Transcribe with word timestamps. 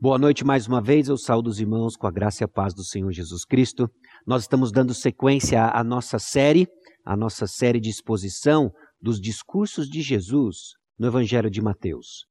Boa 0.00 0.16
noite 0.16 0.44
mais 0.44 0.68
uma 0.68 0.80
vez, 0.80 1.08
eu 1.08 1.16
saúdo 1.16 1.50
os 1.50 1.58
irmãos 1.58 1.96
com 1.96 2.06
a 2.06 2.10
graça 2.12 2.40
e 2.40 2.44
a 2.44 2.48
paz 2.48 2.72
do 2.72 2.84
Senhor 2.84 3.10
Jesus 3.10 3.44
Cristo. 3.44 3.90
Nós 4.24 4.42
estamos 4.42 4.70
dando 4.70 4.94
sequência 4.94 5.60
à 5.60 5.82
nossa 5.82 6.20
série, 6.20 6.68
a 7.04 7.16
nossa 7.16 7.48
série 7.48 7.80
de 7.80 7.90
exposição 7.90 8.70
dos 9.02 9.20
discursos 9.20 9.88
de 9.88 10.00
Jesus 10.00 10.74
no 10.96 11.08
Evangelho 11.08 11.50
de 11.50 11.60
Mateus. 11.60 12.26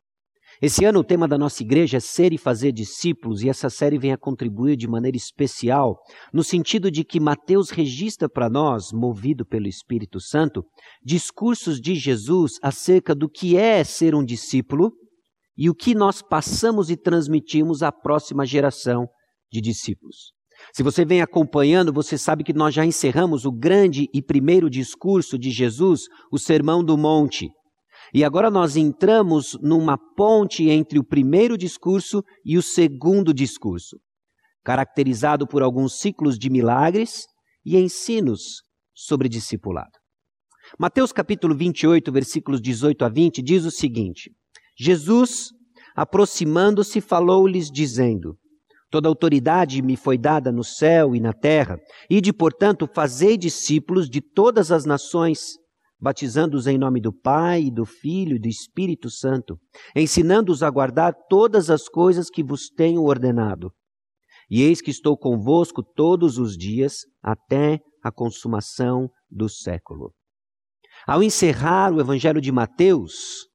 Esse 0.62 0.86
ano 0.86 1.00
o 1.00 1.04
tema 1.04 1.28
da 1.28 1.38
nossa 1.38 1.62
igreja 1.62 1.98
é 1.98 2.00
ser 2.00 2.32
e 2.32 2.38
fazer 2.38 2.72
discípulos, 2.72 3.44
e 3.44 3.50
essa 3.50 3.70
série 3.70 4.00
vem 4.00 4.14
a 4.14 4.18
contribuir 4.18 4.78
de 4.78 4.88
maneira 4.88 5.18
especial, 5.18 5.98
no 6.34 6.46
sentido 6.46 6.90
de 6.90 7.04
que 7.04 7.20
Mateus 7.20 7.70
registra 7.70 8.30
para 8.30 8.50
nós, 8.50 8.94
movido 8.94 9.46
pelo 9.46 9.68
Espírito 9.68 10.22
Santo, 10.22 10.64
discursos 11.04 11.82
de 11.82 11.96
Jesus 11.96 12.54
acerca 12.64 13.14
do 13.14 13.28
que 13.28 13.58
é 13.58 13.84
ser 13.84 14.16
um 14.16 14.24
discípulo 14.24 14.94
e 15.58 15.70
o 15.70 15.76
que 15.76 15.96
nós 15.96 16.22
passamos 16.22 16.90
e 16.90 16.96
transmitimos 16.96 17.82
à 17.82 17.92
próxima 17.92 18.46
geração 18.46 19.08
de 19.52 19.60
discípulos. 19.60 20.34
Se 20.74 20.84
você 20.84 21.06
vem 21.06 21.22
acompanhando, 21.22 21.94
você 21.94 22.18
sabe 22.18 22.44
que 22.44 22.54
nós 22.54 22.74
já 22.74 22.86
encerramos 22.86 23.46
o 23.46 23.52
grande 23.52 24.08
e 24.14 24.22
primeiro 24.22 24.70
discurso 24.70 25.38
de 25.38 25.50
Jesus, 25.50 26.02
o 26.32 26.38
Sermão 26.38 26.84
do 26.84 26.98
Monte. 26.98 27.50
E 28.14 28.24
agora 28.24 28.50
nós 28.50 28.76
entramos 28.76 29.58
numa 29.62 29.98
ponte 30.16 30.70
entre 30.70 30.98
o 30.98 31.04
primeiro 31.04 31.58
discurso 31.58 32.24
e 32.46 32.58
o 32.58 32.62
segundo 32.62 33.34
discurso, 33.34 33.98
caracterizado 34.64 35.48
por 35.48 35.62
alguns 35.62 36.00
ciclos 36.00 36.38
de 36.38 36.50
milagres 36.50 37.26
e 37.66 37.78
ensinos 37.78 38.62
sobre 38.96 39.30
discipulado. 39.30 39.92
Mateus 40.80 41.12
capítulo 41.12 41.56
28, 41.56 42.12
versículos 42.12 42.62
18 42.62 43.06
a 43.06 43.10
20 43.10 43.42
diz 43.42 43.66
o 43.66 43.72
seguinte: 43.72 44.32
Jesus, 44.78 45.50
aproximando-se, 45.96 47.02
falou-lhes, 47.02 47.72
dizendo: 47.72 48.38
Toda 48.90 49.10
autoridade 49.10 49.82
me 49.82 49.98
foi 49.98 50.18
dada 50.18 50.52
no 50.52 50.64
céu 50.64 51.16
e 51.16 51.20
na 51.20 51.34
terra, 51.34 51.78
e 52.10 52.22
de, 52.22 52.32
portanto, 52.32 52.88
fazei 52.94 53.38
discípulos 53.38 54.10
de 54.10 54.22
todas 54.22 54.72
as 54.72 54.86
nações, 54.86 55.58
batizando-os 56.00 56.68
em 56.68 56.78
nome 56.78 57.02
do 57.02 57.12
Pai, 57.12 57.70
do 57.70 57.86
Filho 57.86 58.36
e 58.36 58.40
do 58.40 58.48
Espírito 58.48 59.10
Santo, 59.10 59.60
ensinando-os 59.96 60.64
a 60.64 60.70
guardar 60.70 61.14
todas 61.28 61.70
as 61.70 61.90
coisas 61.90 62.30
que 62.30 62.44
vos 62.44 62.70
tenho 62.70 63.04
ordenado. 63.04 63.72
E 64.50 64.62
eis 64.62 64.80
que 64.80 64.92
estou 64.92 65.18
convosco 65.18 65.84
todos 65.84 66.38
os 66.38 66.56
dias, 66.56 67.00
até 67.22 67.80
a 68.02 68.10
consumação 68.10 69.10
do 69.30 69.50
século. 69.50 70.14
Ao 71.06 71.22
encerrar 71.22 71.94
o 71.94 72.00
Evangelho 72.00 72.40
de 72.40 72.52
Mateus, 72.52 73.48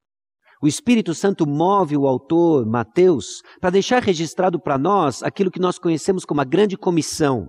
o 0.62 0.68
Espírito 0.68 1.12
Santo 1.12 1.44
move 1.44 1.96
o 1.96 2.06
autor, 2.06 2.64
Mateus, 2.64 3.42
para 3.60 3.70
deixar 3.70 4.00
registrado 4.00 4.60
para 4.60 4.78
nós 4.78 5.20
aquilo 5.20 5.50
que 5.50 5.58
nós 5.58 5.76
conhecemos 5.76 6.24
como 6.24 6.40
a 6.40 6.44
grande 6.44 6.76
comissão. 6.76 7.48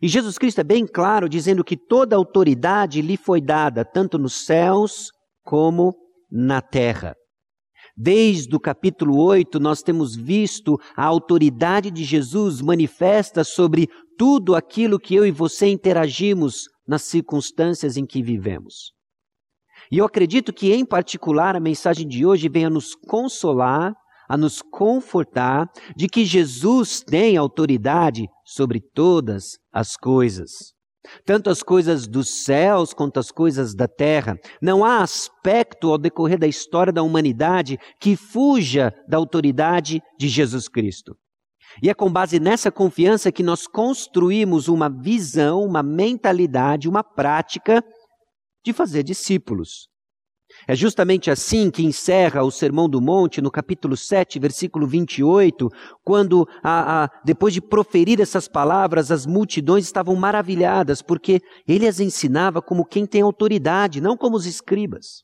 E 0.00 0.08
Jesus 0.08 0.38
Cristo 0.38 0.62
é 0.62 0.64
bem 0.64 0.86
claro 0.86 1.28
dizendo 1.28 1.62
que 1.62 1.76
toda 1.76 2.16
autoridade 2.16 3.02
lhe 3.02 3.18
foi 3.18 3.38
dada, 3.38 3.84
tanto 3.84 4.18
nos 4.18 4.46
céus 4.46 5.10
como 5.44 5.94
na 6.32 6.62
terra. 6.62 7.14
Desde 7.94 8.56
o 8.56 8.60
capítulo 8.60 9.22
8, 9.22 9.60
nós 9.60 9.82
temos 9.82 10.16
visto 10.16 10.78
a 10.96 11.04
autoridade 11.04 11.90
de 11.90 12.02
Jesus 12.02 12.62
manifesta 12.62 13.44
sobre 13.44 13.90
tudo 14.16 14.54
aquilo 14.54 14.98
que 14.98 15.14
eu 15.14 15.26
e 15.26 15.30
você 15.30 15.66
interagimos 15.66 16.64
nas 16.88 17.02
circunstâncias 17.02 17.98
em 17.98 18.06
que 18.06 18.22
vivemos. 18.22 18.99
E 19.90 19.98
eu 19.98 20.04
acredito 20.04 20.52
que, 20.52 20.72
em 20.72 20.84
particular, 20.84 21.56
a 21.56 21.60
mensagem 21.60 22.06
de 22.06 22.24
hoje 22.24 22.48
vem 22.48 22.64
a 22.64 22.70
nos 22.70 22.94
consolar, 22.94 23.92
a 24.28 24.36
nos 24.36 24.62
confortar 24.62 25.68
de 25.96 26.06
que 26.06 26.24
Jesus 26.24 27.02
tem 27.02 27.36
autoridade 27.36 28.28
sobre 28.44 28.80
todas 28.80 29.58
as 29.72 29.96
coisas. 29.96 30.72
Tanto 31.24 31.50
as 31.50 31.62
coisas 31.62 32.06
dos 32.06 32.44
céus 32.44 32.92
quanto 32.92 33.18
as 33.18 33.32
coisas 33.32 33.74
da 33.74 33.88
terra. 33.88 34.36
Não 34.62 34.84
há 34.84 35.02
aspecto 35.02 35.90
ao 35.90 35.98
decorrer 35.98 36.38
da 36.38 36.46
história 36.46 36.92
da 36.92 37.02
humanidade 37.02 37.76
que 37.98 38.14
fuja 38.14 38.94
da 39.08 39.16
autoridade 39.16 40.00
de 40.16 40.28
Jesus 40.28 40.68
Cristo. 40.68 41.16
E 41.82 41.88
é 41.88 41.94
com 41.94 42.12
base 42.12 42.38
nessa 42.38 42.70
confiança 42.70 43.32
que 43.32 43.42
nós 43.42 43.66
construímos 43.66 44.68
uma 44.68 44.88
visão, 44.88 45.62
uma 45.62 45.82
mentalidade, 45.82 46.88
uma 46.88 47.02
prática 47.02 47.82
de 48.64 48.72
fazer 48.72 49.02
discípulos. 49.02 49.88
É 50.66 50.74
justamente 50.74 51.30
assim 51.30 51.70
que 51.70 51.84
encerra 51.84 52.42
o 52.42 52.50
Sermão 52.50 52.88
do 52.88 53.00
Monte, 53.00 53.40
no 53.40 53.50
capítulo 53.50 53.96
7, 53.96 54.38
versículo 54.38 54.86
28, 54.86 55.68
quando, 56.04 56.46
a, 56.62 57.04
a, 57.04 57.08
depois 57.24 57.54
de 57.54 57.60
proferir 57.60 58.20
essas 58.20 58.48
palavras, 58.48 59.10
as 59.10 59.26
multidões 59.26 59.84
estavam 59.84 60.16
maravilhadas, 60.16 61.02
porque 61.02 61.40
ele 61.66 61.86
as 61.86 62.00
ensinava 62.00 62.60
como 62.60 62.84
quem 62.84 63.06
tem 63.06 63.22
autoridade, 63.22 64.00
não 64.00 64.16
como 64.16 64.36
os 64.36 64.46
escribas. 64.46 65.22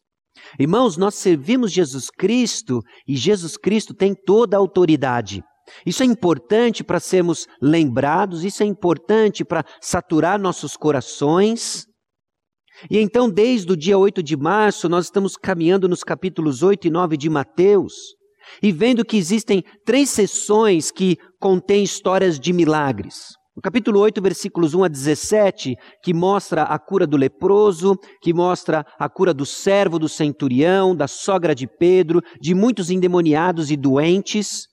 Irmãos, 0.59 0.97
nós 0.97 1.15
servimos 1.15 1.73
Jesus 1.73 2.09
Cristo 2.11 2.81
e 3.07 3.17
Jesus 3.17 3.57
Cristo 3.57 3.95
tem 3.95 4.15
toda 4.15 4.57
a 4.57 4.61
autoridade. 4.61 5.43
Isso 5.85 6.03
é 6.03 6.07
importante 6.07 6.85
para 6.85 7.01
sermos 7.01 7.47
lembrados, 7.61 8.45
isso 8.45 8.63
é 8.63 8.67
importante 8.67 9.45
para 9.45 9.65
saturar 9.81 10.39
nossos 10.39 10.77
corações. 10.77 11.85
E 12.91 12.99
então, 12.99 13.31
desde 13.31 13.73
o 13.73 13.77
dia 13.77 13.97
8 13.97 14.23
de 14.23 14.37
março, 14.37 14.89
nós 14.89 15.07
estamos 15.07 15.37
caminhando 15.37 15.89
nos 15.89 16.05
capítulos 16.05 16.63
8 16.63 16.89
e 16.89 16.91
9 16.91 17.17
de 17.17 17.31
Mateus 17.31 17.95
e 18.63 18.71
vendo 18.71 19.05
que 19.05 19.17
existem 19.17 19.65
três 19.85 20.11
sessões 20.11 20.91
que 20.91 21.17
contêm 21.41 21.83
histórias 21.83 22.39
de 22.39 22.53
milagres. 22.53 23.35
O 23.57 23.61
capítulo 23.63 24.01
8, 24.01 24.21
versículos 24.21 24.75
1 24.75 24.85
a 24.85 24.89
17, 24.89 25.77
que 26.03 26.13
mostra 26.13 26.65
a 26.65 26.79
cura 26.79 27.07
do 27.07 27.17
leproso, 27.17 27.97
que 28.21 28.35
mostra 28.35 28.85
a 28.99 29.09
cura 29.09 29.33
do 29.33 29.47
servo 29.47 29.99
do 29.99 30.11
centurião, 30.11 30.95
da 30.95 31.09
sogra 31.09 31.55
de 31.55 31.67
Pedro, 31.67 32.21
de 32.39 32.55
muitos 32.55 32.91
endemoniados 32.91 33.71
e 33.71 33.77
doentes, 33.77 34.67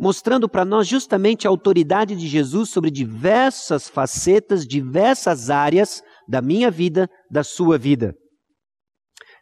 mostrando 0.00 0.48
para 0.48 0.64
nós 0.64 0.88
justamente 0.88 1.46
a 1.46 1.50
autoridade 1.50 2.16
de 2.16 2.26
Jesus 2.26 2.70
sobre 2.70 2.90
diversas 2.90 3.86
facetas, 3.86 4.66
diversas 4.66 5.50
áreas 5.50 6.02
da 6.28 6.40
minha 6.40 6.70
vida, 6.70 7.08
da 7.30 7.42
sua 7.44 7.78
vida. 7.78 8.14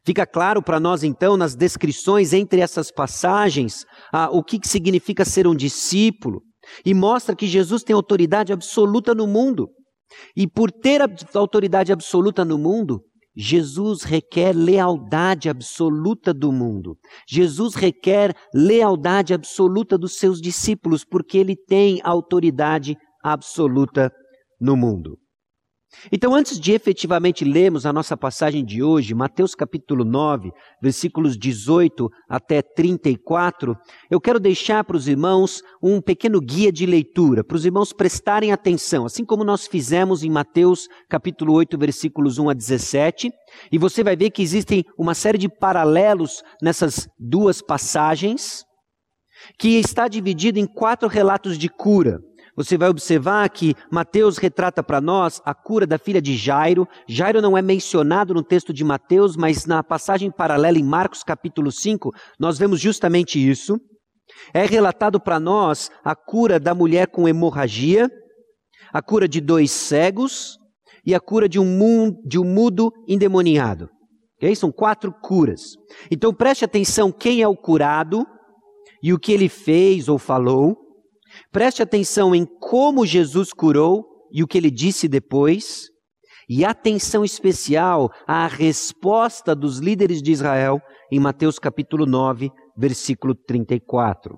Fica 0.04 0.26
claro 0.26 0.62
para 0.62 0.80
nós, 0.80 1.02
então, 1.02 1.36
nas 1.36 1.54
descrições 1.54 2.32
entre 2.32 2.60
essas 2.60 2.90
passagens, 2.90 3.84
ah, 4.12 4.30
o 4.30 4.42
que, 4.42 4.58
que 4.58 4.68
significa 4.68 5.24
ser 5.24 5.46
um 5.46 5.54
discípulo, 5.54 6.40
e 6.84 6.94
mostra 6.94 7.36
que 7.36 7.46
Jesus 7.46 7.82
tem 7.82 7.94
autoridade 7.94 8.52
absoluta 8.52 9.14
no 9.14 9.26
mundo. 9.26 9.68
E 10.36 10.46
por 10.46 10.70
ter 10.70 11.00
autoridade 11.34 11.92
absoluta 11.92 12.44
no 12.44 12.58
mundo, 12.58 13.00
Jesus 13.36 14.02
requer 14.02 14.54
lealdade 14.54 15.48
absoluta 15.48 16.34
do 16.34 16.50
mundo. 16.50 16.96
Jesus 17.28 17.74
requer 17.74 18.34
lealdade 18.52 19.32
absoluta 19.32 19.96
dos 19.96 20.16
seus 20.16 20.40
discípulos, 20.40 21.04
porque 21.04 21.38
ele 21.38 21.56
tem 21.56 22.00
autoridade 22.02 22.96
absoluta 23.22 24.10
no 24.60 24.76
mundo. 24.76 25.16
Então, 26.12 26.34
antes 26.34 26.58
de 26.58 26.72
efetivamente 26.72 27.44
lermos 27.44 27.84
a 27.84 27.92
nossa 27.92 28.16
passagem 28.16 28.64
de 28.64 28.82
hoje, 28.82 29.12
Mateus 29.12 29.54
capítulo 29.54 30.04
9, 30.04 30.52
versículos 30.80 31.36
18 31.36 32.08
até 32.28 32.62
34, 32.62 33.76
eu 34.08 34.20
quero 34.20 34.38
deixar 34.38 34.84
para 34.84 34.96
os 34.96 35.08
irmãos 35.08 35.62
um 35.82 36.00
pequeno 36.00 36.40
guia 36.40 36.70
de 36.70 36.86
leitura, 36.86 37.42
para 37.42 37.56
os 37.56 37.66
irmãos 37.66 37.92
prestarem 37.92 38.52
atenção, 38.52 39.04
assim 39.04 39.24
como 39.24 39.42
nós 39.42 39.66
fizemos 39.66 40.22
em 40.22 40.30
Mateus 40.30 40.88
capítulo 41.08 41.52
8, 41.54 41.76
versículos 41.76 42.38
1 42.38 42.50
a 42.50 42.54
17, 42.54 43.30
e 43.70 43.76
você 43.78 44.04
vai 44.04 44.14
ver 44.14 44.30
que 44.30 44.42
existem 44.42 44.84
uma 44.96 45.14
série 45.14 45.38
de 45.38 45.48
paralelos 45.48 46.42
nessas 46.62 47.08
duas 47.18 47.60
passagens, 47.60 48.64
que 49.58 49.78
está 49.78 50.06
dividida 50.06 50.58
em 50.58 50.66
quatro 50.66 51.08
relatos 51.08 51.58
de 51.58 51.68
cura. 51.68 52.20
Você 52.62 52.76
vai 52.76 52.90
observar 52.90 53.48
que 53.48 53.74
Mateus 53.90 54.36
retrata 54.36 54.82
para 54.82 55.00
nós 55.00 55.40
a 55.46 55.54
cura 55.54 55.86
da 55.86 55.98
filha 55.98 56.20
de 56.20 56.36
Jairo. 56.36 56.86
Jairo 57.08 57.40
não 57.40 57.56
é 57.56 57.62
mencionado 57.62 58.34
no 58.34 58.42
texto 58.42 58.70
de 58.70 58.84
Mateus, 58.84 59.34
mas 59.34 59.64
na 59.64 59.82
passagem 59.82 60.30
paralela 60.30 60.78
em 60.78 60.84
Marcos 60.84 61.22
capítulo 61.22 61.72
5, 61.72 62.12
nós 62.38 62.58
vemos 62.58 62.78
justamente 62.78 63.38
isso. 63.38 63.80
É 64.52 64.66
relatado 64.66 65.18
para 65.18 65.40
nós 65.40 65.90
a 66.04 66.14
cura 66.14 66.60
da 66.60 66.74
mulher 66.74 67.06
com 67.06 67.26
hemorragia, 67.26 68.10
a 68.92 69.00
cura 69.00 69.26
de 69.26 69.40
dois 69.40 69.70
cegos 69.70 70.58
e 71.06 71.14
a 71.14 71.20
cura 71.20 71.48
de 71.48 71.58
um, 71.58 72.12
de 72.26 72.38
um 72.38 72.44
mudo 72.44 72.92
endemoniado. 73.08 73.88
Okay? 74.36 74.54
São 74.54 74.70
quatro 74.70 75.14
curas. 75.22 75.62
Então 76.10 76.34
preste 76.34 76.62
atenção 76.62 77.10
quem 77.10 77.40
é 77.40 77.48
o 77.48 77.56
curado 77.56 78.26
e 79.02 79.14
o 79.14 79.18
que 79.18 79.32
ele 79.32 79.48
fez 79.48 80.10
ou 80.10 80.18
falou. 80.18 80.89
Preste 81.50 81.82
atenção 81.82 82.34
em 82.34 82.44
como 82.44 83.06
Jesus 83.06 83.52
curou 83.52 84.04
e 84.32 84.42
o 84.42 84.46
que 84.46 84.58
ele 84.58 84.70
disse 84.70 85.08
depois, 85.08 85.88
e 86.48 86.64
atenção 86.64 87.24
especial 87.24 88.10
à 88.26 88.46
resposta 88.46 89.54
dos 89.54 89.78
líderes 89.78 90.20
de 90.20 90.32
Israel 90.32 90.80
em 91.10 91.20
Mateus 91.20 91.58
capítulo 91.58 92.06
9, 92.06 92.50
versículo 92.76 93.34
34. 93.34 94.36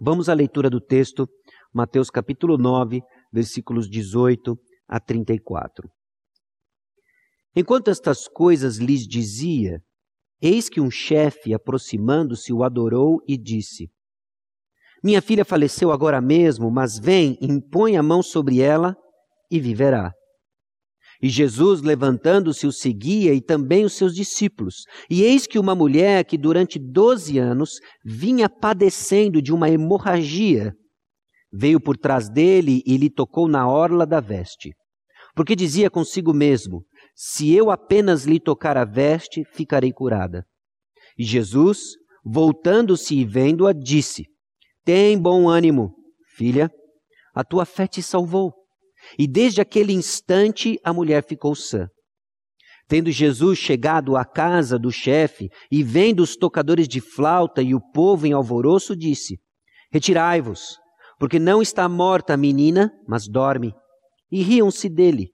Vamos 0.00 0.28
à 0.28 0.34
leitura 0.34 0.70
do 0.70 0.80
texto, 0.80 1.26
Mateus 1.74 2.10
capítulo 2.10 2.56
9, 2.56 3.00
versículos 3.32 3.88
18 3.88 4.56
a 4.88 5.00
34. 5.00 5.88
Enquanto 7.56 7.88
estas 7.90 8.28
coisas 8.28 8.76
lhes 8.76 9.06
dizia, 9.06 9.80
eis 10.40 10.68
que 10.68 10.80
um 10.80 10.90
chefe, 10.90 11.54
aproximando-se, 11.54 12.52
o 12.52 12.62
adorou 12.62 13.18
e 13.26 13.36
disse: 13.36 13.88
Minha 15.06 15.22
filha 15.22 15.44
faleceu 15.44 15.92
agora 15.92 16.20
mesmo, 16.20 16.68
mas 16.68 16.98
vem, 16.98 17.38
impõe 17.40 17.96
a 17.96 18.02
mão 18.02 18.24
sobre 18.24 18.60
ela 18.60 18.96
e 19.48 19.60
viverá. 19.60 20.10
E 21.22 21.28
Jesus, 21.28 21.80
levantando-se, 21.80 22.66
o 22.66 22.72
seguia 22.72 23.32
e 23.32 23.40
também 23.40 23.84
os 23.84 23.92
seus 23.92 24.12
discípulos. 24.12 24.82
E 25.08 25.22
eis 25.22 25.46
que 25.46 25.60
uma 25.60 25.76
mulher 25.76 26.24
que 26.24 26.36
durante 26.36 26.76
doze 26.80 27.38
anos 27.38 27.78
vinha 28.04 28.48
padecendo 28.48 29.40
de 29.40 29.52
uma 29.52 29.70
hemorragia, 29.70 30.72
veio 31.52 31.80
por 31.80 31.96
trás 31.96 32.28
dele 32.28 32.82
e 32.84 32.96
lhe 32.96 33.08
tocou 33.08 33.46
na 33.46 33.68
orla 33.68 34.04
da 34.04 34.18
veste. 34.18 34.72
Porque 35.36 35.54
dizia 35.54 35.88
consigo 35.88 36.34
mesmo: 36.34 36.82
se 37.14 37.54
eu 37.54 37.70
apenas 37.70 38.24
lhe 38.24 38.40
tocar 38.40 38.76
a 38.76 38.84
veste, 38.84 39.44
ficarei 39.52 39.92
curada. 39.92 40.44
E 41.16 41.22
Jesus, 41.22 41.94
voltando-se 42.24 43.14
e 43.14 43.24
vendo-a, 43.24 43.72
disse: 43.72 44.24
Tem 44.86 45.20
bom 45.20 45.48
ânimo, 45.48 45.96
filha, 46.36 46.70
a 47.34 47.42
tua 47.42 47.64
fé 47.64 47.88
te 47.88 48.00
salvou. 48.00 48.54
E 49.18 49.26
desde 49.26 49.60
aquele 49.60 49.92
instante 49.92 50.78
a 50.84 50.92
mulher 50.92 51.24
ficou 51.26 51.56
sã. 51.56 51.88
Tendo 52.86 53.10
Jesus 53.10 53.58
chegado 53.58 54.16
à 54.16 54.24
casa 54.24 54.78
do 54.78 54.92
chefe 54.92 55.48
e 55.72 55.82
vendo 55.82 56.20
os 56.20 56.36
tocadores 56.36 56.86
de 56.86 57.00
flauta 57.00 57.60
e 57.60 57.74
o 57.74 57.80
povo 57.92 58.28
em 58.28 58.32
alvoroço, 58.32 58.94
disse: 58.94 59.40
Retirai-vos, 59.92 60.78
porque 61.18 61.40
não 61.40 61.60
está 61.60 61.88
morta 61.88 62.34
a 62.34 62.36
menina, 62.36 62.92
mas 63.08 63.26
dorme. 63.26 63.74
E 64.30 64.40
riam-se 64.40 64.88
dele. 64.88 65.30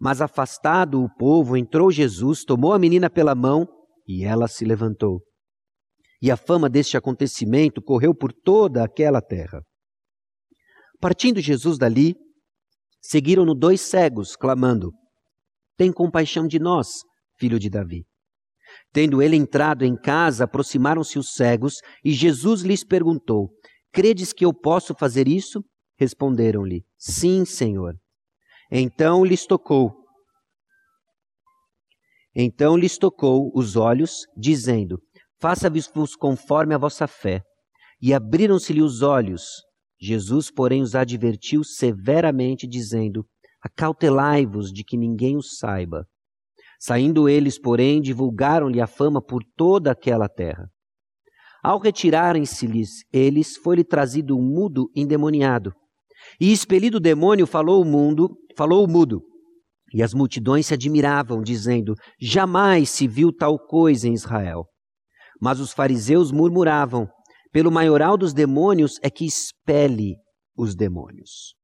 Mas 0.00 0.20
afastado 0.20 1.00
o 1.00 1.08
povo, 1.16 1.56
entrou 1.56 1.92
Jesus, 1.92 2.42
tomou 2.42 2.72
a 2.72 2.78
menina 2.80 3.08
pela 3.08 3.36
mão 3.36 3.68
e 4.04 4.24
ela 4.24 4.48
se 4.48 4.64
levantou. 4.64 5.22
E 6.24 6.30
a 6.30 6.38
fama 6.38 6.70
deste 6.70 6.96
acontecimento 6.96 7.82
correu 7.82 8.14
por 8.14 8.32
toda 8.32 8.82
aquela 8.82 9.20
terra. 9.20 9.62
Partindo 10.98 11.38
Jesus 11.38 11.76
dali, 11.76 12.14
seguiram-no 13.02 13.54
dois 13.54 13.82
cegos, 13.82 14.34
clamando: 14.34 14.90
Tem 15.76 15.92
compaixão 15.92 16.46
de 16.46 16.58
nós, 16.58 17.02
filho 17.38 17.58
de 17.58 17.68
Davi. 17.68 18.06
Tendo 18.90 19.20
ele 19.20 19.36
entrado 19.36 19.84
em 19.84 19.94
casa, 19.94 20.44
aproximaram-se 20.44 21.18
os 21.18 21.34
cegos, 21.34 21.74
e 22.02 22.10
Jesus 22.12 22.62
lhes 22.62 22.82
perguntou: 22.82 23.50
Credes 23.92 24.32
que 24.32 24.46
eu 24.46 24.54
posso 24.54 24.94
fazer 24.94 25.28
isso? 25.28 25.62
Responderam-lhe: 25.98 26.86
Sim, 26.96 27.44
Senhor. 27.44 27.96
Então 28.72 29.26
lhes 29.26 29.44
tocou. 29.44 29.92
Então 32.34 32.78
lhes 32.78 32.96
tocou 32.96 33.52
os 33.54 33.76
olhos, 33.76 34.22
dizendo: 34.34 34.98
Faça-vos 35.40 36.16
conforme 36.16 36.74
a 36.74 36.78
vossa 36.78 37.06
fé. 37.06 37.42
E 38.00 38.12
abriram-se-lhe 38.12 38.82
os 38.82 39.02
olhos. 39.02 39.44
Jesus, 40.00 40.50
porém, 40.50 40.82
os 40.82 40.94
advertiu 40.94 41.64
severamente, 41.64 42.66
dizendo: 42.66 43.24
Acautelai-vos 43.62 44.70
de 44.70 44.84
que 44.84 44.96
ninguém 44.96 45.36
os 45.36 45.58
saiba. 45.58 46.06
Saindo 46.78 47.28
eles, 47.28 47.58
porém, 47.58 48.00
divulgaram-lhe 48.00 48.80
a 48.80 48.86
fama 48.86 49.22
por 49.22 49.42
toda 49.56 49.90
aquela 49.90 50.28
terra. 50.28 50.68
Ao 51.62 51.78
retirarem-se-lhes 51.78 53.04
eles, 53.10 53.56
foi-lhe 53.56 53.82
trazido 53.82 54.36
um 54.36 54.42
mudo 54.42 54.90
endemoniado. 54.94 55.72
E 56.38 56.52
expelido 56.52 56.98
o 56.98 57.00
demônio, 57.00 57.46
falou 57.46 57.80
o 57.80 57.86
mundo, 57.86 58.28
falou 58.54 58.84
o 58.84 58.90
mudo. 58.90 59.22
E 59.94 60.02
as 60.02 60.12
multidões 60.12 60.66
se 60.66 60.74
admiravam, 60.74 61.40
dizendo: 61.40 61.94
Jamais 62.20 62.90
se 62.90 63.08
viu 63.08 63.32
tal 63.32 63.58
coisa 63.58 64.06
em 64.06 64.12
Israel. 64.12 64.66
Mas 65.40 65.60
os 65.60 65.72
fariseus 65.72 66.30
murmuravam: 66.30 67.08
Pelo 67.52 67.70
maioral 67.70 68.16
dos 68.16 68.32
demônios 68.32 68.98
é 69.02 69.10
que 69.10 69.24
expele 69.26 70.16
os 70.56 70.74
demônios. 70.74 71.54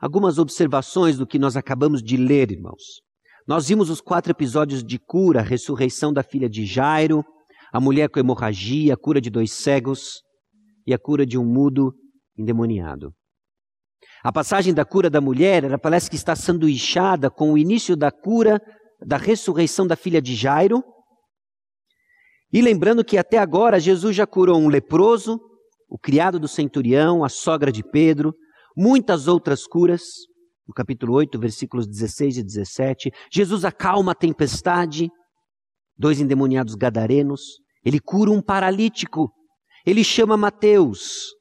Algumas 0.00 0.38
observações 0.38 1.16
do 1.16 1.26
que 1.26 1.38
nós 1.38 1.56
acabamos 1.56 2.02
de 2.02 2.16
ler, 2.16 2.50
irmãos. 2.50 3.00
Nós 3.46 3.68
vimos 3.68 3.90
os 3.90 4.00
quatro 4.00 4.32
episódios 4.32 4.82
de 4.82 4.98
cura, 4.98 5.40
a 5.40 5.42
ressurreição 5.42 6.12
da 6.12 6.22
filha 6.22 6.48
de 6.48 6.64
Jairo, 6.64 7.24
a 7.72 7.80
mulher 7.80 8.08
com 8.08 8.20
hemorragia, 8.20 8.94
a 8.94 8.96
cura 8.96 9.20
de 9.20 9.30
dois 9.30 9.52
cegos 9.52 10.22
e 10.86 10.94
a 10.94 10.98
cura 10.98 11.26
de 11.26 11.38
um 11.38 11.44
mudo 11.44 11.92
endemoniado. 12.38 13.12
A 14.22 14.32
passagem 14.32 14.72
da 14.72 14.84
cura 14.84 15.10
da 15.10 15.20
mulher, 15.20 15.64
ela 15.64 15.78
parece 15.78 16.08
que 16.08 16.16
está 16.16 16.34
sanduichada 16.34 17.30
com 17.30 17.52
o 17.52 17.58
início 17.58 17.96
da 17.96 18.10
cura, 18.10 18.60
da 19.06 19.16
ressurreição 19.16 19.86
da 19.86 19.96
filha 19.96 20.20
de 20.20 20.34
Jairo. 20.34 20.82
E 22.54 22.62
lembrando 22.62 23.04
que 23.04 23.18
até 23.18 23.36
agora 23.36 23.80
Jesus 23.80 24.14
já 24.14 24.28
curou 24.28 24.56
um 24.60 24.68
leproso, 24.68 25.40
o 25.90 25.98
criado 25.98 26.38
do 26.38 26.46
centurião, 26.46 27.24
a 27.24 27.28
sogra 27.28 27.72
de 27.72 27.82
Pedro, 27.82 28.32
muitas 28.76 29.26
outras 29.26 29.66
curas. 29.66 30.02
No 30.64 30.72
capítulo 30.72 31.14
8, 31.14 31.36
versículos 31.36 31.84
16 31.88 32.38
e 32.38 32.44
17, 32.44 33.10
Jesus 33.28 33.64
acalma 33.64 34.12
a 34.12 34.14
tempestade, 34.14 35.10
dois 35.98 36.20
endemoniados 36.20 36.76
gadarenos, 36.76 37.58
ele 37.84 37.98
cura 37.98 38.30
um 38.30 38.40
paralítico, 38.40 39.32
ele 39.84 40.04
chama 40.04 40.36
Mateus, 40.36 41.34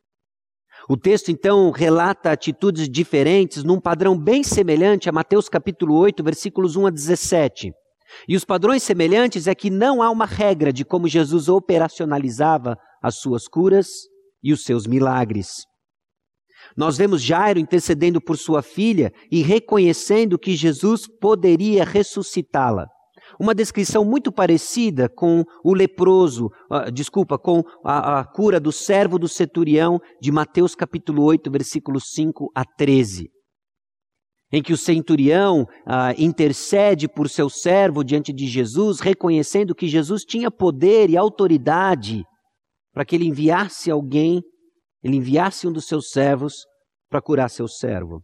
o 0.90 0.98
texto 0.98 1.30
então 1.30 1.70
relata 1.70 2.32
atitudes 2.32 2.90
diferentes 2.90 3.64
num 3.64 3.80
padrão 3.80 4.18
bem 4.18 4.44
semelhante 4.44 5.08
a 5.08 5.14
Mateus 5.14 5.48
capítulo 5.48 5.96
8, 5.96 6.24
versículos 6.24 6.76
1 6.76 6.88
a 6.88 6.90
17. 6.90 7.72
E 8.28 8.36
os 8.36 8.46
padrões 8.46 8.84
semelhantes 8.84 9.48
é 9.48 9.56
que 9.56 9.70
não 9.70 10.02
há 10.02 10.10
uma 10.10 10.26
regra 10.26 10.72
de 10.72 10.86
como 10.86 11.08
Jesus 11.08 11.50
operacionalizava 11.50 12.78
as 13.02 13.16
suas 13.16 13.48
curas 13.48 13.88
e 14.44 14.54
os 14.54 14.64
seus 14.64 14.88
milagres. 14.88 15.66
Nós 16.78 16.98
vemos 16.98 17.22
Jairo 17.22 17.60
intercedendo 17.60 18.22
por 18.22 18.38
sua 18.38 18.62
filha 18.62 19.12
e 19.32 19.42
reconhecendo 19.42 20.40
que 20.40 20.56
Jesus 20.56 21.08
poderia 21.20 21.84
ressuscitá-la 21.84 22.88
uma 23.40 23.56
descrição 23.56 24.06
muito 24.06 24.32
parecida 24.32 25.10
com 25.10 25.44
o 25.64 25.74
leproso, 25.74 26.48
uh, 26.70 26.92
desculpa, 26.92 27.38
com 27.38 27.64
a, 27.84 28.20
a, 28.20 28.26
cura 28.26 28.60
do 28.60 28.72
servo 28.72 29.18
do 29.18 29.28
centurião 29.28 30.00
de 30.22 30.32
Mateus 30.32 30.76
capítulo 30.76 31.24
8, 31.24 31.50
versículos 31.52 32.12
5 32.12 32.52
a 32.54 32.64
13. 32.66 33.30
Em 34.54 34.62
que 34.62 34.72
o 34.72 34.78
centurião 34.78 35.64
uh, 35.64 36.14
intercede 36.16 37.08
por 37.08 37.28
seu 37.28 37.50
servo 37.50 38.04
diante 38.04 38.32
de 38.32 38.46
Jesus, 38.46 39.00
reconhecendo 39.00 39.74
que 39.74 39.88
Jesus 39.88 40.24
tinha 40.24 40.52
poder 40.52 41.10
e 41.10 41.18
autoridade 41.18 42.24
para 42.94 43.04
que 43.04 43.16
ele 43.16 43.26
enviasse 43.26 43.90
alguém, 43.90 44.44
ele 45.04 45.18
enviasse 45.18 45.68
um 45.68 45.72
dos 45.72 45.88
seus 45.88 46.12
servos 46.12 46.54
para 47.10 47.22
curar 47.22 47.50
seu 47.50 47.68
servo. 47.68 48.22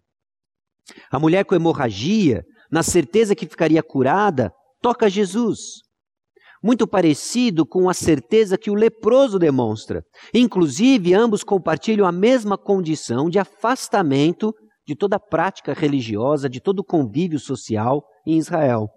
A 1.12 1.20
mulher 1.20 1.44
com 1.46 1.56
hemorragia, 1.56 2.44
na 2.72 2.84
certeza 2.84 3.36
que 3.36 3.48
ficaria 3.48 3.82
curada, 3.82 4.52
toca 4.82 5.10
Jesus. 5.10 5.82
Muito 6.62 6.88
parecido 6.88 7.66
com 7.66 7.90
a 7.90 7.94
certeza 7.94 8.58
que 8.58 8.70
o 8.70 8.76
leproso 8.76 9.40
demonstra. 9.40 10.04
Inclusive, 10.34 11.14
ambos 11.14 11.44
compartilham 11.44 12.06
a 12.06 12.12
mesma 12.12 12.58
condição 12.58 13.30
de 13.30 13.40
afastamento 13.40 14.54
de 14.89 14.96
toda 14.96 15.19
prática 15.19 15.72
religiosa, 15.72 16.50
de 16.50 16.60
todo 16.60 16.84
convívio 16.84 17.38
social 17.38 18.03
em 18.25 18.39
Israel. 18.39 18.89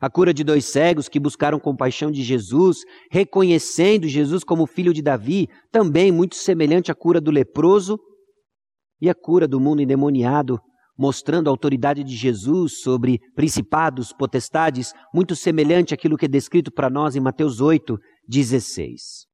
A 0.00 0.08
cura 0.08 0.32
de 0.32 0.42
dois 0.42 0.64
cegos 0.64 1.06
que 1.06 1.20
buscaram 1.20 1.60
compaixão 1.60 2.10
de 2.10 2.22
Jesus, 2.22 2.78
reconhecendo 3.10 4.08
Jesus 4.08 4.42
como 4.42 4.66
filho 4.66 4.94
de 4.94 5.02
Davi, 5.02 5.48
também 5.70 6.10
muito 6.10 6.34
semelhante 6.34 6.90
à 6.90 6.94
cura 6.94 7.20
do 7.20 7.30
leproso 7.30 7.98
e 8.98 9.10
a 9.10 9.14
cura 9.14 9.46
do 9.46 9.60
mundo 9.60 9.82
endemoniado, 9.82 10.58
mostrando 10.98 11.48
a 11.48 11.50
autoridade 11.50 12.02
de 12.02 12.16
Jesus 12.16 12.80
sobre 12.80 13.18
principados, 13.34 14.14
potestades, 14.14 14.94
muito 15.12 15.36
semelhante 15.36 15.92
àquilo 15.92 16.16
que 16.16 16.24
é 16.24 16.28
descrito 16.28 16.72
para 16.72 16.88
nós 16.88 17.14
em 17.14 17.20
Mateus 17.20 17.60
8, 17.60 17.98
16. 18.26 19.26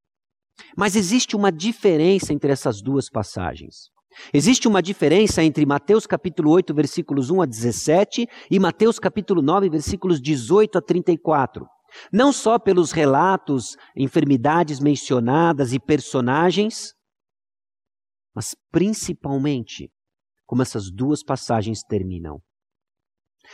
Mas 0.76 0.96
existe 0.96 1.36
uma 1.36 1.52
diferença 1.52 2.32
entre 2.32 2.50
essas 2.50 2.82
duas 2.82 3.08
passagens. 3.08 3.94
Existe 4.32 4.66
uma 4.66 4.82
diferença 4.82 5.42
entre 5.42 5.66
Mateus 5.66 6.06
capítulo 6.06 6.50
8, 6.50 6.74
versículos 6.74 7.30
1 7.30 7.42
a 7.42 7.46
17 7.46 8.26
e 8.50 8.58
Mateus 8.58 8.98
capítulo 8.98 9.42
9, 9.42 9.68
versículos 9.68 10.20
18 10.20 10.78
a 10.78 10.82
34. 10.82 11.66
Não 12.12 12.32
só 12.32 12.58
pelos 12.58 12.92
relatos, 12.92 13.76
enfermidades 13.96 14.80
mencionadas 14.80 15.72
e 15.72 15.80
personagens, 15.80 16.94
mas 18.34 18.54
principalmente 18.70 19.90
como 20.46 20.62
essas 20.62 20.90
duas 20.90 21.22
passagens 21.24 21.82
terminam. 21.82 22.40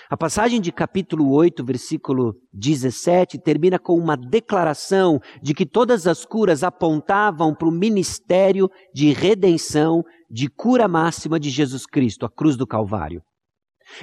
A 0.09 0.17
passagem 0.17 0.61
de 0.61 0.73
capítulo 0.73 1.31
8, 1.33 1.65
versículo 1.65 2.35
17, 2.53 3.39
termina 3.39 3.79
com 3.79 3.95
uma 3.95 4.17
declaração 4.17 5.21
de 5.43 5.55
que 5.55 5.67
todas 5.67 6.07
as 6.07 6.25
curas 6.25 6.63
apontavam 6.63 7.55
para 7.55 7.69
o 7.69 7.73
ministério 7.73 8.71
de 8.95 9.13
redenção, 9.13 10.03
de 10.33 10.49
cura 10.49 10.89
máxima 10.89 11.39
de 11.39 11.51
Jesus 11.51 11.85
Cristo, 11.85 12.25
a 12.25 12.31
cruz 12.31 12.57
do 12.57 12.67
Calvário. 12.67 13.23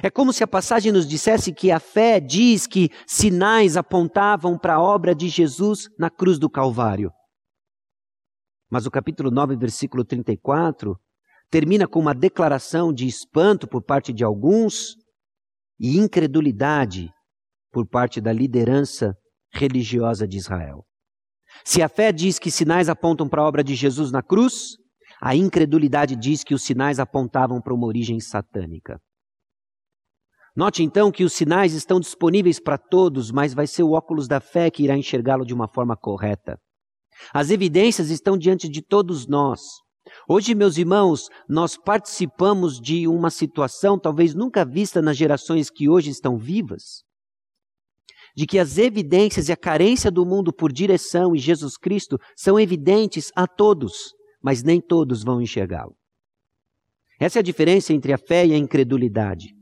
É 0.00 0.08
como 0.08 0.32
se 0.32 0.44
a 0.44 0.46
passagem 0.46 0.92
nos 0.92 1.06
dissesse 1.06 1.52
que 1.52 1.72
a 1.72 1.80
fé 1.80 2.20
diz 2.20 2.68
que 2.68 2.88
sinais 3.04 3.76
apontavam 3.76 4.56
para 4.56 4.74
a 4.74 4.80
obra 4.80 5.12
de 5.12 5.28
Jesus 5.28 5.88
na 5.98 6.08
cruz 6.08 6.38
do 6.38 6.48
Calvário. 6.48 7.10
Mas 8.70 8.86
o 8.86 8.90
capítulo 8.90 9.32
9, 9.32 9.56
versículo 9.56 10.04
34, 10.04 10.96
termina 11.50 11.88
com 11.88 11.98
uma 11.98 12.14
declaração 12.14 12.92
de 12.92 13.08
espanto 13.08 13.66
por 13.66 13.82
parte 13.82 14.12
de 14.12 14.22
alguns 14.22 14.94
e 15.80 15.98
incredulidade 15.98 17.10
por 17.72 17.88
parte 17.88 18.20
da 18.20 18.32
liderança 18.32 19.16
religiosa 19.52 20.28
de 20.28 20.36
Israel. 20.36 20.84
Se 21.64 21.82
a 21.82 21.88
fé 21.88 22.12
diz 22.12 22.38
que 22.38 22.52
sinais 22.52 22.88
apontam 22.88 23.28
para 23.28 23.42
a 23.42 23.48
obra 23.48 23.64
de 23.64 23.74
Jesus 23.74 24.12
na 24.12 24.22
cruz, 24.22 24.76
a 25.20 25.36
incredulidade 25.36 26.16
diz 26.16 26.42
que 26.42 26.54
os 26.54 26.62
sinais 26.62 26.98
apontavam 26.98 27.60
para 27.60 27.74
uma 27.74 27.86
origem 27.86 28.18
satânica. 28.20 29.00
Note 30.56 30.82
então 30.82 31.12
que 31.12 31.24
os 31.24 31.32
sinais 31.32 31.74
estão 31.74 32.00
disponíveis 32.00 32.58
para 32.58 32.76
todos, 32.76 33.30
mas 33.30 33.54
vai 33.54 33.66
ser 33.66 33.82
o 33.82 33.92
óculos 33.92 34.26
da 34.26 34.40
fé 34.40 34.70
que 34.70 34.82
irá 34.82 34.96
enxergá-lo 34.96 35.44
de 35.44 35.54
uma 35.54 35.68
forma 35.68 35.96
correta. 35.96 36.58
As 37.32 37.50
evidências 37.50 38.10
estão 38.10 38.36
diante 38.36 38.68
de 38.68 38.82
todos 38.82 39.26
nós. 39.26 39.60
Hoje, 40.28 40.54
meus 40.54 40.76
irmãos, 40.76 41.28
nós 41.48 41.76
participamos 41.76 42.80
de 42.80 43.06
uma 43.06 43.30
situação 43.30 43.98
talvez 43.98 44.34
nunca 44.34 44.64
vista 44.64 45.00
nas 45.00 45.16
gerações 45.16 45.70
que 45.70 45.88
hoje 45.88 46.10
estão 46.10 46.36
vivas, 46.38 47.04
de 48.34 48.46
que 48.46 48.58
as 48.58 48.78
evidências 48.78 49.48
e 49.48 49.52
a 49.52 49.56
carência 49.56 50.10
do 50.10 50.24
mundo 50.24 50.52
por 50.52 50.72
direção 50.72 51.36
em 51.36 51.38
Jesus 51.38 51.76
Cristo 51.76 52.18
são 52.34 52.58
evidentes 52.58 53.30
a 53.36 53.46
todos, 53.46 54.14
mas 54.42 54.62
nem 54.62 54.80
todos 54.80 55.22
vão 55.22 55.40
enxergá-lo. 55.40 55.94
Essa 57.18 57.38
é 57.38 57.40
a 57.40 57.44
diferença 57.44 57.92
entre 57.92 58.12
a 58.12 58.18
fé 58.18 58.46
e 58.46 58.54
a 58.54 58.58
incredulidade. 58.58 59.54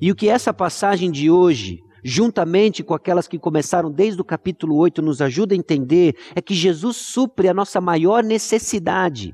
E 0.00 0.12
o 0.12 0.14
que 0.14 0.28
essa 0.28 0.54
passagem 0.54 1.10
de 1.10 1.30
hoje, 1.30 1.78
juntamente 2.04 2.84
com 2.84 2.94
aquelas 2.94 3.26
que 3.26 3.38
começaram 3.38 3.90
desde 3.90 4.20
o 4.20 4.24
capítulo 4.24 4.76
8, 4.76 5.02
nos 5.02 5.20
ajuda 5.20 5.54
a 5.54 5.58
entender 5.58 6.14
é 6.34 6.40
que 6.40 6.54
Jesus 6.54 6.96
supre 6.96 7.48
a 7.48 7.54
nossa 7.54 7.80
maior 7.80 8.22
necessidade 8.22 9.32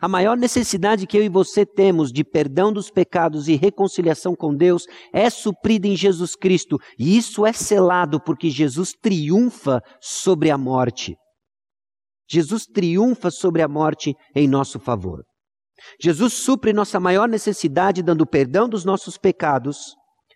a 0.00 0.08
maior 0.08 0.36
necessidade 0.36 1.06
que 1.06 1.16
eu 1.16 1.22
e 1.22 1.28
você 1.28 1.64
temos 1.64 2.12
de 2.12 2.24
perdão 2.24 2.72
dos 2.72 2.90
pecados 2.90 3.48
e 3.48 3.54
reconciliação 3.54 4.34
com 4.34 4.54
Deus 4.54 4.84
é 5.12 5.30
suprida 5.30 5.86
em 5.86 5.96
Jesus 5.96 6.34
Cristo, 6.34 6.78
e 6.98 7.16
isso 7.16 7.46
é 7.46 7.52
selado 7.52 8.20
porque 8.20 8.50
Jesus 8.50 8.92
triunfa 9.00 9.80
sobre 10.00 10.50
a 10.50 10.58
morte. 10.58 11.16
Jesus 12.28 12.66
triunfa 12.66 13.30
sobre 13.30 13.62
a 13.62 13.68
morte 13.68 14.14
em 14.34 14.48
nosso 14.48 14.78
favor. 14.78 15.24
Jesus 16.00 16.34
supre 16.34 16.72
nossa 16.72 16.98
maior 16.98 17.28
necessidade 17.28 18.02
dando 18.02 18.26
perdão 18.26 18.68
dos 18.68 18.84
nossos 18.84 19.16
pecados 19.16 19.94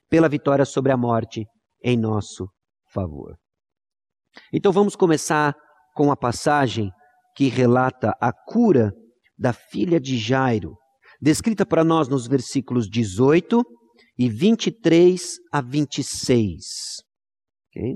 pela 0.09 0.29
vitória 0.29 0.65
sobre 0.65 0.93
a 0.93 0.97
morte 0.97 1.47
em 1.83 1.97
nosso 1.97 2.47
favor. 2.93 3.37
Então 4.53 4.73
vamos 4.73 4.95
começar 4.95 5.55
com 5.95 6.11
a 6.11 6.17
passagem 6.17 6.91
que 7.37 7.49
relata 7.49 8.15
a 8.21 8.33
cura 8.33 8.93
da 9.39 9.53
filha 9.53 9.99
de 9.99 10.19
Jairo, 10.19 10.77
descrita 11.21 11.65
para 11.65 11.83
nós 11.83 12.09
nos 12.09 12.27
versículos 12.27 12.89
18 12.89 13.63
e 14.19 14.29
23 14.29 15.37
a 15.53 15.61
26. 15.63 16.65
Okay? 17.71 17.95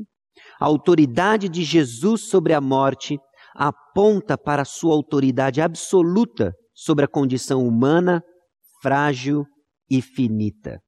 A 0.59 0.65
autoridade 0.65 1.49
de 1.49 1.63
Jesus 1.63 2.29
sobre 2.29 2.55
a 2.55 2.61
morte 2.61 3.19
aponta 3.55 4.37
para 4.37 4.63
a 4.63 4.67
sua 4.67 4.95
autoridade 4.95 5.61
absoluta 5.61 6.53
sobre 6.75 7.05
a 7.05 7.09
condição 7.09 7.67
humana, 7.67 8.23
frágil 8.83 9.45
e 9.89 10.03
finita. 10.03 10.81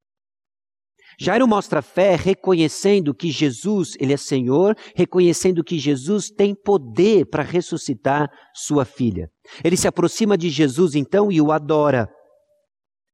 Jairo 1.18 1.49
mostra 1.49 1.80
fé 1.80 2.14
reconhecendo 2.14 3.14
que 3.14 3.30
Jesus, 3.30 3.94
ele 3.99 4.12
é 4.12 4.16
Senhor, 4.18 4.76
reconhecendo 4.94 5.64
que 5.64 5.78
Jesus 5.78 6.28
tem 6.28 6.54
poder 6.54 7.26
para 7.26 7.42
ressuscitar 7.42 8.28
sua 8.54 8.85
filha. 8.85 9.30
Ele 9.64 9.76
se 9.76 9.88
aproxima 9.88 10.37
de 10.37 10.50
Jesus 10.50 10.94
então 10.94 11.32
e 11.32 11.40
o 11.40 11.52
adora. 11.52 12.08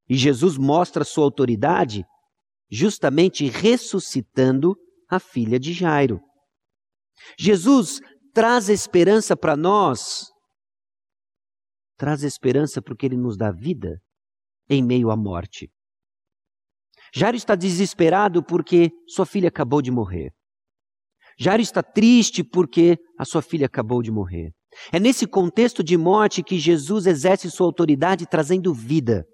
E 0.09 0.17
Jesus 0.17 0.59
mostra 0.59 1.05
sua 1.05 1.25
autoridade 1.25 2.05
justamente 2.69 3.49
ressuscitando 3.49 4.75
a 5.09 5.21
filha 5.21 5.61
de 5.61 5.73
Jairo. 5.73 6.21
Jesus 7.39 8.01
traz 8.33 8.69
esperança 8.69 9.37
para 9.37 9.57
nós, 9.57 10.27
traz 11.97 12.23
esperança 12.23 12.81
porque 12.83 13.07
ele 13.07 13.17
nos 13.17 13.37
dá 13.37 13.51
vida 13.51 14.01
em 14.69 14.83
meio 14.83 15.11
à 15.11 15.17
morte. 15.17 15.71
Jairo 17.15 17.37
está 17.37 17.55
desesperado 17.55 18.43
porque 18.43 18.91
sua 19.07 19.27
filha 19.27 19.49
acabou 19.49 19.83
de 19.83 19.91
morrer. 19.91 20.33
Jairo 21.39 21.63
está 21.63 21.83
triste 21.83 22.43
porque 22.43 22.97
a 23.19 23.25
sua 23.25 23.43
filha 23.43 23.67
acabou 23.67 24.03
de 24.03 24.11
morrer. 24.11 24.51
É 24.91 24.99
nesse 24.99 25.27
contexto 25.27 25.85
de 25.85 25.97
morte 25.97 26.43
que 26.43 26.59
Jesus 26.59 27.07
exerce 27.07 27.51
sua 27.51 27.67
autoridade 27.67 28.27
trazendo 28.27 28.73
vida. 28.73 29.27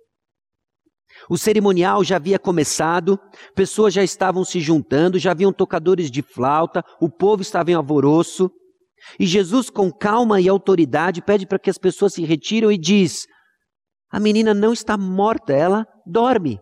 O 1.31 1.37
cerimonial 1.37 2.03
já 2.05 2.17
havia 2.17 2.39
começado, 2.39 3.19
pessoas 3.55 3.95
já 3.95 4.03
estavam 4.03 4.45
se 4.45 4.61
juntando, 4.61 5.19
já 5.19 5.31
haviam 5.31 5.53
tocadores 5.53 6.11
de 6.11 6.23
flauta, 6.23 6.83
o 7.01 7.09
povo 7.09 7.43
estava 7.43 7.71
em 7.71 7.75
alvoroço. 7.75 8.51
E 9.19 9.27
Jesus, 9.27 9.71
com 9.71 9.91
calma 9.91 10.41
e 10.41 10.49
autoridade, 10.49 11.23
pede 11.23 11.47
para 11.47 11.59
que 11.59 11.71
as 11.71 11.79
pessoas 11.79 12.15
se 12.15 12.25
retiram 12.25 12.71
e 12.71 12.79
diz: 12.79 13.27
A 14.11 14.19
menina 14.19 14.53
não 14.55 14.73
está 14.73 14.97
morta, 14.97 15.53
ela 15.53 15.87
dorme. 16.07 16.61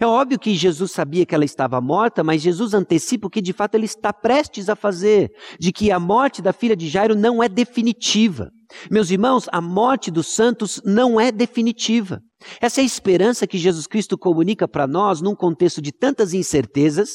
É 0.00 0.06
óbvio 0.06 0.38
que 0.38 0.54
Jesus 0.54 0.92
sabia 0.92 1.26
que 1.26 1.34
ela 1.34 1.44
estava 1.44 1.80
morta, 1.80 2.24
mas 2.24 2.42
Jesus 2.42 2.74
antecipa 2.74 3.26
o 3.26 3.30
que 3.30 3.40
de 3.40 3.52
fato 3.52 3.74
ele 3.74 3.84
está 3.84 4.12
prestes 4.12 4.68
a 4.68 4.76
fazer, 4.76 5.30
de 5.60 5.72
que 5.72 5.90
a 5.90 6.00
morte 6.00 6.42
da 6.42 6.52
filha 6.52 6.76
de 6.76 6.88
Jairo 6.88 7.14
não 7.14 7.42
é 7.42 7.48
definitiva. 7.48 8.50
Meus 8.90 9.10
irmãos, 9.10 9.46
a 9.52 9.60
morte 9.60 10.10
dos 10.10 10.28
santos 10.28 10.80
não 10.84 11.20
é 11.20 11.30
definitiva. 11.30 12.20
Essa 12.60 12.80
é 12.80 12.82
a 12.82 12.86
esperança 12.86 13.46
que 13.46 13.58
Jesus 13.58 13.86
Cristo 13.86 14.18
comunica 14.18 14.66
para 14.66 14.86
nós 14.86 15.20
num 15.20 15.34
contexto 15.34 15.80
de 15.80 15.92
tantas 15.92 16.34
incertezas, 16.34 17.10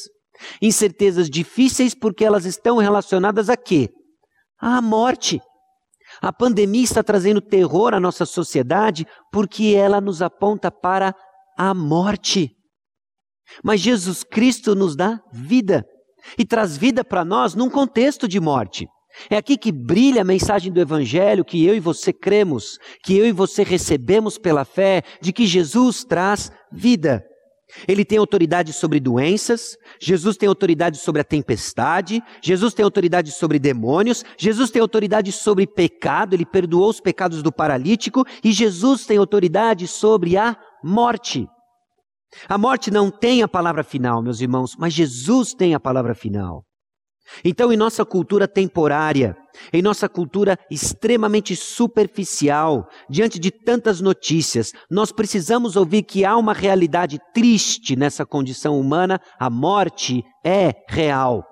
incertezas 0.62 1.28
difíceis 1.28 1.94
porque 1.94 2.24
elas 2.24 2.44
estão 2.44 2.78
relacionadas 2.78 3.48
a 3.50 3.56
quê? 3.56 3.90
À 4.60 4.80
morte. 4.82 5.40
A 6.20 6.32
pandemia 6.32 6.82
está 6.82 7.02
trazendo 7.02 7.40
terror 7.40 7.94
à 7.94 8.00
nossa 8.00 8.26
sociedade 8.26 9.06
porque 9.32 9.74
ela 9.76 10.00
nos 10.00 10.20
aponta 10.20 10.70
para 10.70 11.14
a 11.56 11.72
morte. 11.72 12.50
Mas 13.62 13.80
Jesus 13.80 14.22
Cristo 14.22 14.74
nos 14.74 14.96
dá 14.96 15.20
vida 15.32 15.84
e 16.38 16.44
traz 16.44 16.76
vida 16.76 17.04
para 17.04 17.24
nós 17.24 17.54
num 17.54 17.70
contexto 17.70 18.28
de 18.28 18.40
morte. 18.40 18.86
É 19.28 19.36
aqui 19.36 19.56
que 19.56 19.72
brilha 19.72 20.22
a 20.22 20.24
mensagem 20.24 20.72
do 20.72 20.80
Evangelho 20.80 21.44
que 21.44 21.64
eu 21.64 21.74
e 21.74 21.80
você 21.80 22.12
cremos, 22.12 22.78
que 23.02 23.16
eu 23.16 23.26
e 23.26 23.32
você 23.32 23.62
recebemos 23.62 24.38
pela 24.38 24.64
fé, 24.64 25.02
de 25.20 25.32
que 25.32 25.46
Jesus 25.46 26.04
traz 26.04 26.52
vida. 26.72 27.24
Ele 27.86 28.04
tem 28.04 28.18
autoridade 28.18 28.72
sobre 28.72 29.00
doenças, 29.00 29.76
Jesus 30.00 30.36
tem 30.36 30.48
autoridade 30.48 30.98
sobre 30.98 31.20
a 31.20 31.24
tempestade, 31.24 32.22
Jesus 32.42 32.74
tem 32.74 32.84
autoridade 32.84 33.32
sobre 33.32 33.58
demônios, 33.58 34.24
Jesus 34.38 34.70
tem 34.70 34.80
autoridade 34.80 35.32
sobre 35.32 35.66
pecado, 35.66 36.34
ele 36.34 36.46
perdoou 36.46 36.90
os 36.90 37.00
pecados 37.00 37.42
do 37.42 37.52
paralítico, 37.52 38.24
e 38.42 38.52
Jesus 38.52 39.06
tem 39.06 39.18
autoridade 39.18 39.86
sobre 39.86 40.36
a 40.36 40.56
morte. 40.82 41.46
A 42.48 42.56
morte 42.56 42.90
não 42.90 43.10
tem 43.10 43.42
a 43.42 43.48
palavra 43.48 43.82
final, 43.82 44.22
meus 44.22 44.40
irmãos, 44.40 44.76
mas 44.78 44.92
Jesus 44.92 45.52
tem 45.52 45.74
a 45.74 45.80
palavra 45.80 46.14
final. 46.14 46.64
Então, 47.44 47.72
em 47.72 47.76
nossa 47.76 48.04
cultura 48.04 48.46
temporária, 48.48 49.36
em 49.72 49.82
nossa 49.82 50.08
cultura 50.08 50.58
extremamente 50.70 51.54
superficial, 51.54 52.88
diante 53.08 53.38
de 53.38 53.50
tantas 53.50 54.00
notícias, 54.00 54.72
nós 54.90 55.12
precisamos 55.12 55.76
ouvir 55.76 56.02
que 56.02 56.24
há 56.24 56.36
uma 56.36 56.52
realidade 56.52 57.18
triste 57.32 57.96
nessa 57.96 58.26
condição 58.26 58.78
humana, 58.78 59.20
a 59.38 59.48
morte 59.48 60.24
é 60.44 60.72
real. 60.88 61.44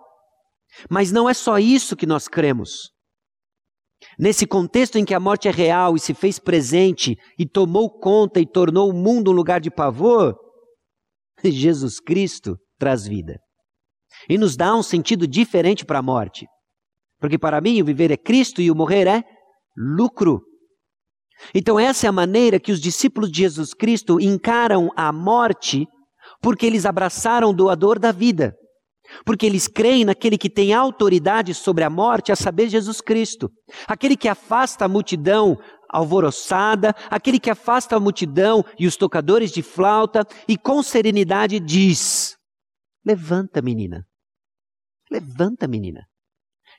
Mas 0.90 1.10
não 1.12 1.28
é 1.28 1.34
só 1.34 1.58
isso 1.58 1.96
que 1.96 2.06
nós 2.06 2.28
cremos. 2.28 2.90
Nesse 4.18 4.46
contexto 4.46 4.96
em 4.96 5.04
que 5.04 5.14
a 5.14 5.20
morte 5.20 5.48
é 5.48 5.50
real 5.50 5.96
e 5.96 6.00
se 6.00 6.14
fez 6.14 6.38
presente 6.38 7.16
e 7.38 7.46
tomou 7.46 7.98
conta 7.98 8.40
e 8.40 8.46
tornou 8.46 8.90
o 8.90 8.94
mundo 8.94 9.30
um 9.30 9.34
lugar 9.34 9.60
de 9.60 9.70
pavor, 9.70 10.36
Jesus 11.42 11.98
Cristo 12.00 12.56
traz 12.78 13.06
vida. 13.06 13.40
E 14.28 14.38
nos 14.38 14.56
dá 14.56 14.74
um 14.74 14.82
sentido 14.82 15.26
diferente 15.26 15.84
para 15.84 15.98
a 15.98 16.02
morte. 16.02 16.46
Porque 17.20 17.38
para 17.38 17.60
mim 17.60 17.80
o 17.82 17.84
viver 17.84 18.10
é 18.10 18.16
Cristo 18.16 18.62
e 18.62 18.70
o 18.70 18.74
morrer 18.74 19.06
é 19.06 19.24
lucro. 19.76 20.40
Então, 21.54 21.78
essa 21.78 22.06
é 22.06 22.08
a 22.08 22.12
maneira 22.12 22.58
que 22.58 22.72
os 22.72 22.80
discípulos 22.80 23.30
de 23.30 23.38
Jesus 23.38 23.72
Cristo 23.72 24.20
encaram 24.20 24.90
a 24.96 25.12
morte 25.12 25.86
porque 26.42 26.66
eles 26.66 26.84
abraçaram 26.84 27.50
o 27.50 27.54
doador 27.54 27.98
da 27.98 28.12
vida, 28.12 28.54
porque 29.24 29.46
eles 29.46 29.66
creem 29.66 30.04
naquele 30.04 30.36
que 30.36 30.50
tem 30.50 30.72
autoridade 30.72 31.54
sobre 31.54 31.84
a 31.84 31.90
morte, 31.90 32.32
a 32.32 32.36
saber, 32.36 32.68
Jesus 32.68 33.00
Cristo, 33.00 33.50
aquele 33.86 34.16
que 34.16 34.28
afasta 34.28 34.84
a 34.84 34.88
multidão 34.88 35.56
alvoroçada, 35.90 36.94
aquele 37.08 37.40
que 37.40 37.50
afasta 37.50 37.96
a 37.96 38.00
multidão 38.00 38.64
e 38.78 38.86
os 38.86 38.96
tocadores 38.96 39.50
de 39.50 39.62
flauta 39.62 40.26
e 40.46 40.56
com 40.56 40.82
serenidade 40.82 41.58
diz: 41.58 42.37
Levanta, 43.04 43.62
menina. 43.62 44.04
Levanta, 45.10 45.66
menina. 45.66 46.06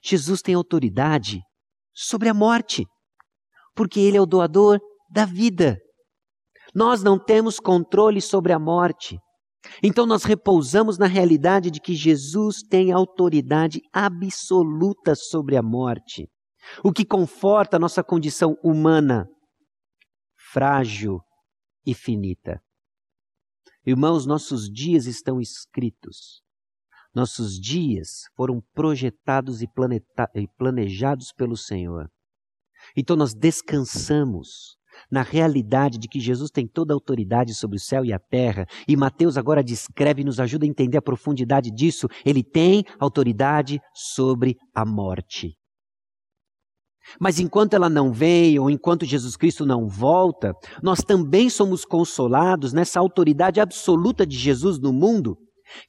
Jesus 0.03 0.41
tem 0.41 0.55
autoridade 0.55 1.41
sobre 1.93 2.29
a 2.29 2.33
morte, 2.33 2.85
porque 3.75 3.99
ele 3.99 4.17
é 4.17 4.21
o 4.21 4.25
doador 4.25 4.79
da 5.11 5.25
vida. 5.25 5.77
Nós 6.73 7.03
não 7.03 7.17
temos 7.17 7.59
controle 7.59 8.21
sobre 8.21 8.53
a 8.53 8.59
morte. 8.59 9.17
Então 9.83 10.05
nós 10.05 10.23
repousamos 10.23 10.97
na 10.97 11.07
realidade 11.07 11.69
de 11.69 11.81
que 11.81 11.93
Jesus 11.93 12.61
tem 12.61 12.91
autoridade 12.91 13.81
absoluta 13.91 15.15
sobre 15.15 15.57
a 15.57 15.61
morte, 15.61 16.29
o 16.83 16.93
que 16.93 17.05
conforta 17.05 17.75
a 17.75 17.79
nossa 17.79 18.03
condição 18.03 18.55
humana, 18.63 19.27
frágil 20.51 21.19
e 21.85 21.93
finita. 21.93 22.61
Irmãos, 23.89 24.27
nossos 24.27 24.69
dias 24.69 25.07
estão 25.07 25.41
escritos. 25.41 26.43
Nossos 27.11 27.59
dias 27.59 28.25
foram 28.35 28.61
projetados 28.75 29.63
e, 29.63 29.67
e 30.35 30.47
planejados 30.59 31.33
pelo 31.33 31.57
Senhor. 31.57 32.07
Então 32.95 33.15
nós 33.15 33.33
descansamos 33.33 34.77
na 35.11 35.23
realidade 35.23 35.97
de 35.97 36.07
que 36.07 36.19
Jesus 36.19 36.51
tem 36.51 36.67
toda 36.67 36.93
a 36.93 36.95
autoridade 36.95 37.55
sobre 37.55 37.77
o 37.77 37.79
céu 37.79 38.05
e 38.05 38.13
a 38.13 38.19
terra, 38.19 38.67
e 38.87 38.95
Mateus 38.95 39.39
agora 39.39 39.63
descreve 39.63 40.21
e 40.21 40.25
nos 40.25 40.39
ajuda 40.39 40.65
a 40.65 40.69
entender 40.69 40.99
a 40.99 41.01
profundidade 41.01 41.71
disso. 41.71 42.07
Ele 42.23 42.43
tem 42.43 42.83
autoridade 42.99 43.79
sobre 43.91 44.55
a 44.71 44.85
morte. 44.85 45.57
Mas 47.19 47.39
enquanto 47.39 47.73
ela 47.73 47.89
não 47.89 48.11
vem, 48.11 48.59
ou 48.59 48.69
enquanto 48.69 49.05
Jesus 49.05 49.35
Cristo 49.35 49.65
não 49.65 49.87
volta, 49.87 50.53
nós 50.83 50.99
também 50.99 51.49
somos 51.49 51.85
consolados 51.85 52.73
nessa 52.73 52.99
autoridade 52.99 53.59
absoluta 53.59 54.25
de 54.25 54.37
Jesus 54.37 54.79
no 54.79 54.91
mundo 54.91 55.37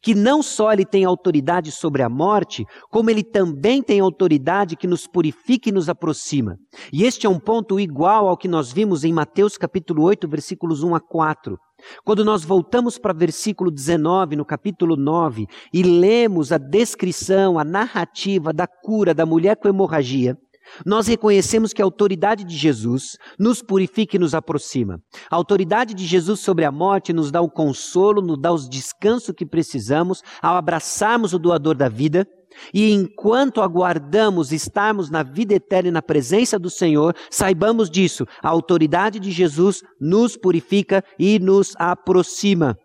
que 0.03 0.15
não 0.15 0.43
só 0.43 0.73
ele 0.73 0.85
tem 0.85 1.05
autoridade 1.05 1.73
sobre 1.73 2.03
a 2.03 2.09
morte, 2.09 2.65
como 2.91 3.11
ele 3.11 3.23
também 3.23 3.83
tem 3.83 4.01
autoridade 4.01 4.77
que 4.77 4.87
nos 4.87 5.07
purifica 5.07 5.69
e 5.69 5.73
nos 5.73 5.89
aproxima. 5.89 6.57
E 6.93 7.05
este 7.05 7.27
é 7.27 7.31
um 7.31 7.39
ponto 7.39 7.79
igual 7.81 8.29
ao 8.29 8.37
que 8.37 8.49
nós 8.49 8.73
vimos 8.73 9.05
em 9.05 9.13
Mateus 9.13 9.57
capítulo 9.57 10.03
8, 10.03 10.29
versículos 10.29 10.83
1 10.83 10.95
a 10.95 11.01
4. 11.01 11.59
Quando 12.05 12.25
nós 12.25 12.45
voltamos 12.45 12.99
para 12.99 13.15
versículo 13.15 13.71
19, 13.71 14.37
no 14.37 14.45
capítulo 14.45 14.97
9, 14.97 15.47
e 15.73 15.83
lemos 15.83 16.53
a 16.53 16.59
descrição, 16.59 17.59
a 17.59 17.65
narrativa 17.65 18.53
da 18.53 18.67
cura 18.67 19.15
da 19.15 19.25
mulher 19.25 19.57
com 19.57 19.69
hemorragia, 19.69 20.37
nós 20.85 21.07
reconhecemos 21.07 21.73
que 21.73 21.83
a 21.83 21.85
autoridade 21.85 22.45
de 22.45 22.57
Jesus 22.57 23.17
nos 23.39 23.63
purifica 23.63 24.17
e 24.17 24.19
nos 24.19 24.35
aproxima. 24.35 25.01
A 25.31 25.37
autoridade 25.37 25.95
de 25.95 26.07
Jesus 26.07 26.41
sobre 26.41 26.65
a 26.65 26.73
morte 26.73 27.13
nos 27.13 27.31
dá 27.31 27.41
o 27.41 27.51
consolo, 27.51 28.23
nos 28.23 28.41
dá 28.41 28.53
o 28.53 28.69
descanso 28.69 29.35
que 29.35 29.47
precisamos 29.47 30.23
ao 30.43 30.57
abraçarmos 30.57 31.33
o 31.33 31.39
doador 31.39 31.77
da 31.77 31.89
vida. 31.89 32.27
E 32.75 32.91
enquanto 32.93 33.63
aguardamos 33.63 34.53
estarmos 34.53 35.09
na 35.09 35.23
vida 35.23 35.55
eterna 35.55 35.89
e 35.89 35.93
na 35.93 36.03
presença 36.03 36.59
do 36.59 36.69
Senhor, 36.69 37.15
saibamos 37.31 37.89
disso. 37.89 38.27
A 38.43 38.49
autoridade 38.49 39.21
de 39.21 39.31
Jesus 39.31 39.83
nos 40.01 40.37
purifica 40.37 41.03
e 41.19 41.39
nos 41.39 41.75
aproxima. 41.79 42.77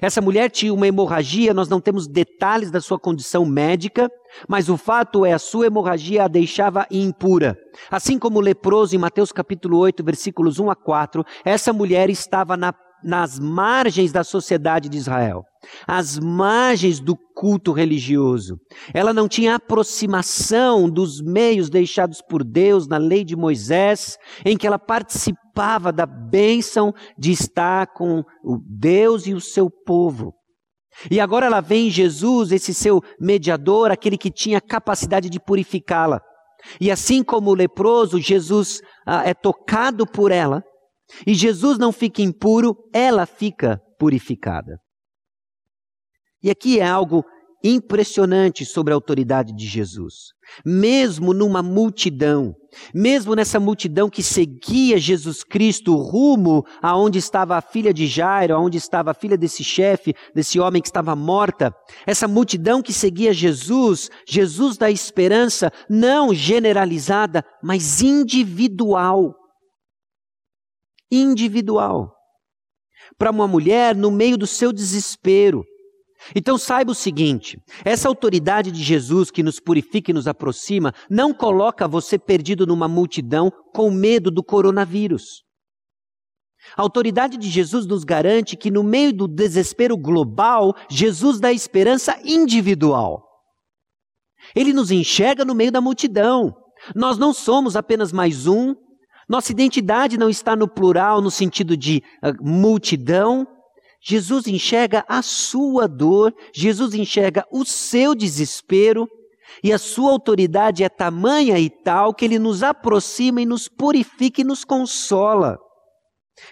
Essa 0.00 0.20
mulher 0.20 0.50
tinha 0.50 0.72
uma 0.72 0.86
hemorragia, 0.86 1.54
nós 1.54 1.68
não 1.68 1.80
temos 1.80 2.06
detalhes 2.06 2.70
da 2.70 2.80
sua 2.80 2.98
condição 2.98 3.44
médica, 3.44 4.10
mas 4.48 4.68
o 4.68 4.76
fato 4.76 5.24
é 5.24 5.32
a 5.32 5.38
sua 5.38 5.66
hemorragia 5.66 6.24
a 6.24 6.28
deixava 6.28 6.86
impura. 6.90 7.56
Assim 7.90 8.18
como 8.18 8.38
o 8.38 8.42
leproso 8.42 8.94
em 8.94 8.98
Mateus 8.98 9.32
capítulo 9.32 9.78
8, 9.78 10.04
versículos 10.04 10.58
1 10.58 10.70
a 10.70 10.76
4, 10.76 11.24
essa 11.44 11.72
mulher 11.72 12.10
estava 12.10 12.56
na, 12.56 12.74
nas 13.02 13.38
margens 13.38 14.12
da 14.12 14.24
sociedade 14.24 14.88
de 14.88 14.98
Israel, 14.98 15.44
às 15.86 16.18
margens 16.18 17.00
do 17.00 17.16
culto 17.34 17.72
religioso. 17.72 18.58
Ela 18.92 19.12
não 19.12 19.28
tinha 19.28 19.54
aproximação 19.54 20.88
dos 20.88 21.22
meios 21.22 21.70
deixados 21.70 22.20
por 22.20 22.42
Deus 22.42 22.86
na 22.88 22.98
lei 22.98 23.24
de 23.24 23.36
Moisés, 23.36 24.16
em 24.44 24.56
que 24.56 24.66
ela 24.66 24.78
participava 24.78 25.45
da 25.92 26.04
bênção 26.04 26.92
de 27.18 27.32
estar 27.32 27.86
com 27.88 28.22
o 28.44 28.58
Deus 28.64 29.26
e 29.26 29.34
o 29.34 29.40
seu 29.40 29.70
povo. 29.70 30.34
E 31.10 31.20
agora 31.20 31.46
ela 31.46 31.60
vê 31.60 31.76
em 31.76 31.90
Jesus, 31.90 32.52
esse 32.52 32.72
seu 32.72 33.02
mediador, 33.20 33.90
aquele 33.90 34.16
que 34.16 34.30
tinha 34.30 34.60
capacidade 34.60 35.28
de 35.28 35.40
purificá-la. 35.40 36.20
E 36.80 36.90
assim 36.90 37.22
como 37.22 37.50
o 37.50 37.54
leproso, 37.54 38.20
Jesus 38.20 38.80
ah, 39.06 39.22
é 39.24 39.34
tocado 39.34 40.06
por 40.06 40.32
ela, 40.32 40.62
e 41.26 41.34
Jesus 41.34 41.78
não 41.78 41.92
fica 41.92 42.22
impuro, 42.22 42.76
ela 42.92 43.26
fica 43.26 43.80
purificada. 43.98 44.78
E 46.42 46.50
aqui 46.50 46.80
é 46.80 46.86
algo 46.86 47.24
impressionante 47.68 48.64
sobre 48.64 48.92
a 48.92 48.96
autoridade 48.96 49.54
de 49.54 49.66
Jesus. 49.66 50.34
Mesmo 50.64 51.32
numa 51.32 51.62
multidão, 51.62 52.54
mesmo 52.94 53.34
nessa 53.34 53.58
multidão 53.58 54.08
que 54.08 54.22
seguia 54.22 54.98
Jesus 54.98 55.42
Cristo 55.42 55.96
rumo 55.96 56.64
aonde 56.80 57.18
estava 57.18 57.56
a 57.56 57.60
filha 57.60 57.92
de 57.92 58.06
Jairo, 58.06 58.54
aonde 58.54 58.78
estava 58.78 59.10
a 59.10 59.14
filha 59.14 59.36
desse 59.36 59.64
chefe, 59.64 60.14
desse 60.34 60.60
homem 60.60 60.80
que 60.80 60.88
estava 60.88 61.16
morta, 61.16 61.74
essa 62.06 62.28
multidão 62.28 62.82
que 62.82 62.92
seguia 62.92 63.32
Jesus, 63.32 64.08
Jesus 64.28 64.76
da 64.76 64.90
esperança, 64.90 65.72
não 65.88 66.32
generalizada, 66.34 67.44
mas 67.62 68.00
individual. 68.02 69.34
Individual. 71.10 72.12
Para 73.18 73.30
uma 73.30 73.48
mulher 73.48 73.96
no 73.96 74.10
meio 74.10 74.36
do 74.36 74.46
seu 74.46 74.72
desespero, 74.72 75.64
então 76.34 76.58
saiba 76.58 76.92
o 76.92 76.94
seguinte: 76.94 77.58
essa 77.84 78.08
autoridade 78.08 78.70
de 78.70 78.82
Jesus 78.82 79.30
que 79.30 79.42
nos 79.42 79.60
purifica 79.60 80.10
e 80.10 80.14
nos 80.14 80.26
aproxima 80.26 80.92
não 81.10 81.32
coloca 81.32 81.86
você 81.88 82.18
perdido 82.18 82.66
numa 82.66 82.88
multidão 82.88 83.50
com 83.72 83.90
medo 83.90 84.30
do 84.30 84.42
coronavírus. 84.42 85.44
A 86.76 86.82
autoridade 86.82 87.36
de 87.36 87.48
Jesus 87.48 87.86
nos 87.86 88.02
garante 88.02 88.56
que 88.56 88.70
no 88.70 88.82
meio 88.82 89.12
do 89.12 89.28
desespero 89.28 89.96
global, 89.96 90.74
Jesus 90.90 91.38
dá 91.38 91.52
esperança 91.52 92.18
individual. 92.24 93.22
Ele 94.54 94.72
nos 94.72 94.90
enxerga 94.90 95.44
no 95.44 95.54
meio 95.54 95.70
da 95.70 95.80
multidão. 95.80 96.54
Nós 96.94 97.18
não 97.18 97.32
somos 97.32 97.76
apenas 97.76 98.12
mais 98.12 98.46
um. 98.46 98.74
Nossa 99.28 99.52
identidade 99.52 100.16
não 100.16 100.28
está 100.28 100.54
no 100.54 100.68
plural, 100.68 101.20
no 101.20 101.30
sentido 101.30 101.76
de 101.76 102.02
uh, 102.22 102.32
multidão, 102.40 103.46
Jesus 104.02 104.46
enxerga 104.46 105.04
a 105.08 105.22
sua 105.22 105.88
dor, 105.88 106.34
Jesus 106.54 106.94
enxerga 106.94 107.44
o 107.50 107.64
seu 107.64 108.14
desespero, 108.14 109.08
e 109.62 109.72
a 109.72 109.78
sua 109.78 110.10
autoridade 110.10 110.84
é 110.84 110.88
tamanha 110.88 111.58
e 111.58 111.70
tal 111.70 112.14
que 112.14 112.24
ele 112.24 112.38
nos 112.38 112.62
aproxima 112.62 113.40
e 113.40 113.46
nos 113.46 113.68
purifica 113.68 114.40
e 114.40 114.44
nos 114.44 114.64
consola. 114.64 115.58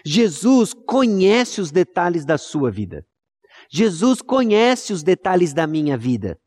Jesus 0.05 0.73
conhece 0.73 1.61
os 1.61 1.71
detalhes 1.71 2.25
da 2.25 2.37
sua 2.37 2.71
vida. 2.71 3.03
Jesus 3.71 4.21
conhece 4.21 4.93
os 4.93 5.03
detalhes 5.03 5.53
da 5.53 5.67
minha 5.67 5.97
vida. 5.97 6.37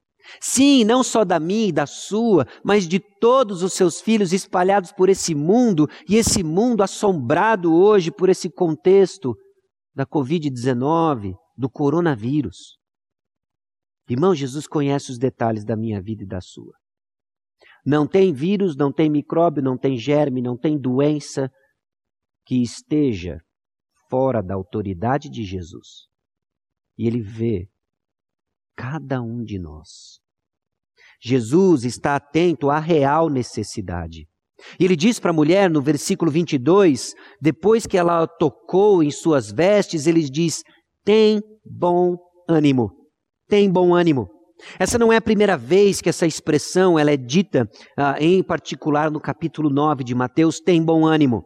Sim, 0.40 0.84
não 0.84 1.02
só 1.02 1.24
da 1.24 1.40
minha 1.40 1.68
e 1.68 1.72
da 1.72 1.87
sua, 1.87 2.46
mas 2.62 2.87
de 2.87 3.00
todos 3.20 3.62
os 3.62 3.72
seus 3.72 4.00
filhos 4.00 4.32
espalhados 4.32 4.92
por 4.92 5.08
esse 5.08 5.34
mundo 5.34 5.88
e 6.08 6.16
esse 6.16 6.42
mundo 6.42 6.82
assombrado 6.82 7.74
hoje 7.74 8.11
por 8.11 8.28
esse 8.28 8.50
contexto 8.50 9.34
da 9.98 10.06
Covid-19, 10.06 11.34
do 11.56 11.68
coronavírus. 11.68 12.78
Irmão, 14.08 14.32
Jesus 14.32 14.64
conhece 14.64 15.11
os 15.11 15.18
detalhes 15.18 15.64
da 15.64 15.76
minha 15.76 16.00
vida 16.00 16.22
e 16.22 16.26
da 16.26 16.40
sua. 16.40 16.72
Não 17.84 18.06
tem 18.06 18.32
vírus, 18.32 18.76
não 18.76 18.92
tem 18.92 19.11
micróbio, 19.11 19.61
não 19.61 19.76
tem 19.76 19.98
germe, 19.98 20.40
não 20.40 20.56
tem 20.56 20.78
doença 20.78 21.50
que 22.46 22.62
esteja 22.62 23.40
fora 24.08 24.40
da 24.40 24.54
autoridade 24.54 25.28
de 25.28 25.42
Jesus. 25.42 26.06
E 26.96 27.04
Ele 27.04 27.20
vê 27.20 27.68
cada 28.76 29.20
um 29.20 29.42
de 29.42 29.58
nós. 29.58 30.20
Jesus 31.20 31.82
está 31.82 32.14
atento 32.14 32.70
à 32.70 32.78
real 32.78 33.28
necessidade. 33.28 34.28
E 34.79 34.85
ele 34.85 34.97
diz 34.97 35.18
para 35.21 35.31
a 35.31 35.35
mulher 35.35 35.71
no 35.71 35.81
versículo 35.81 36.31
22, 36.31 37.14
depois 37.40 37.87
que 37.87 37.97
ela 37.97 38.27
tocou 38.27 39.03
em 39.03 39.11
suas 39.11 39.51
vestes, 39.53 40.07
ele 40.07 40.23
diz: 40.29 40.62
tem 41.05 41.40
bom 41.64 42.16
ânimo, 42.49 42.90
tem 43.49 43.71
bom 43.71 43.94
ânimo. 43.94 44.29
Essa 44.79 44.99
não 44.99 45.12
é 45.12 45.16
a 45.16 45.23
primeira 45.23 45.57
vez 45.57 46.01
que 46.01 46.09
essa 46.09 46.27
expressão 46.27 46.99
ela 46.99 47.12
é 47.12 47.16
dita, 47.16 47.68
ah, 47.97 48.16
em 48.18 48.42
particular 48.42 49.11
no 49.11 49.21
capítulo 49.21 49.71
9 49.71 50.03
de 50.03 50.14
Mateus, 50.14 50.59
tem 50.61 50.83
bom 50.83 51.07
ânimo. 51.07 51.44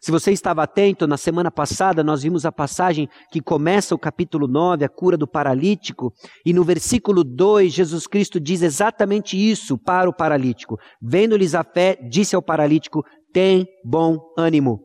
Se 0.00 0.10
você 0.10 0.32
estava 0.32 0.62
atento, 0.62 1.06
na 1.06 1.18
semana 1.18 1.50
passada 1.50 2.02
nós 2.02 2.22
vimos 2.22 2.46
a 2.46 2.52
passagem 2.52 3.06
que 3.30 3.40
começa 3.40 3.94
o 3.94 3.98
capítulo 3.98 4.48
9, 4.48 4.84
a 4.84 4.88
cura 4.88 5.16
do 5.16 5.28
paralítico, 5.28 6.12
e 6.44 6.54
no 6.54 6.64
versículo 6.64 7.22
2, 7.22 7.70
Jesus 7.70 8.06
Cristo 8.06 8.40
diz 8.40 8.62
exatamente 8.62 9.36
isso 9.36 9.76
para 9.76 10.08
o 10.08 10.14
paralítico. 10.14 10.78
Vendo-lhes 11.02 11.54
a 11.54 11.62
fé, 11.62 11.98
disse 12.08 12.34
ao 12.34 12.42
paralítico: 12.42 13.04
Tem 13.30 13.66
bom 13.84 14.18
ânimo, 14.38 14.80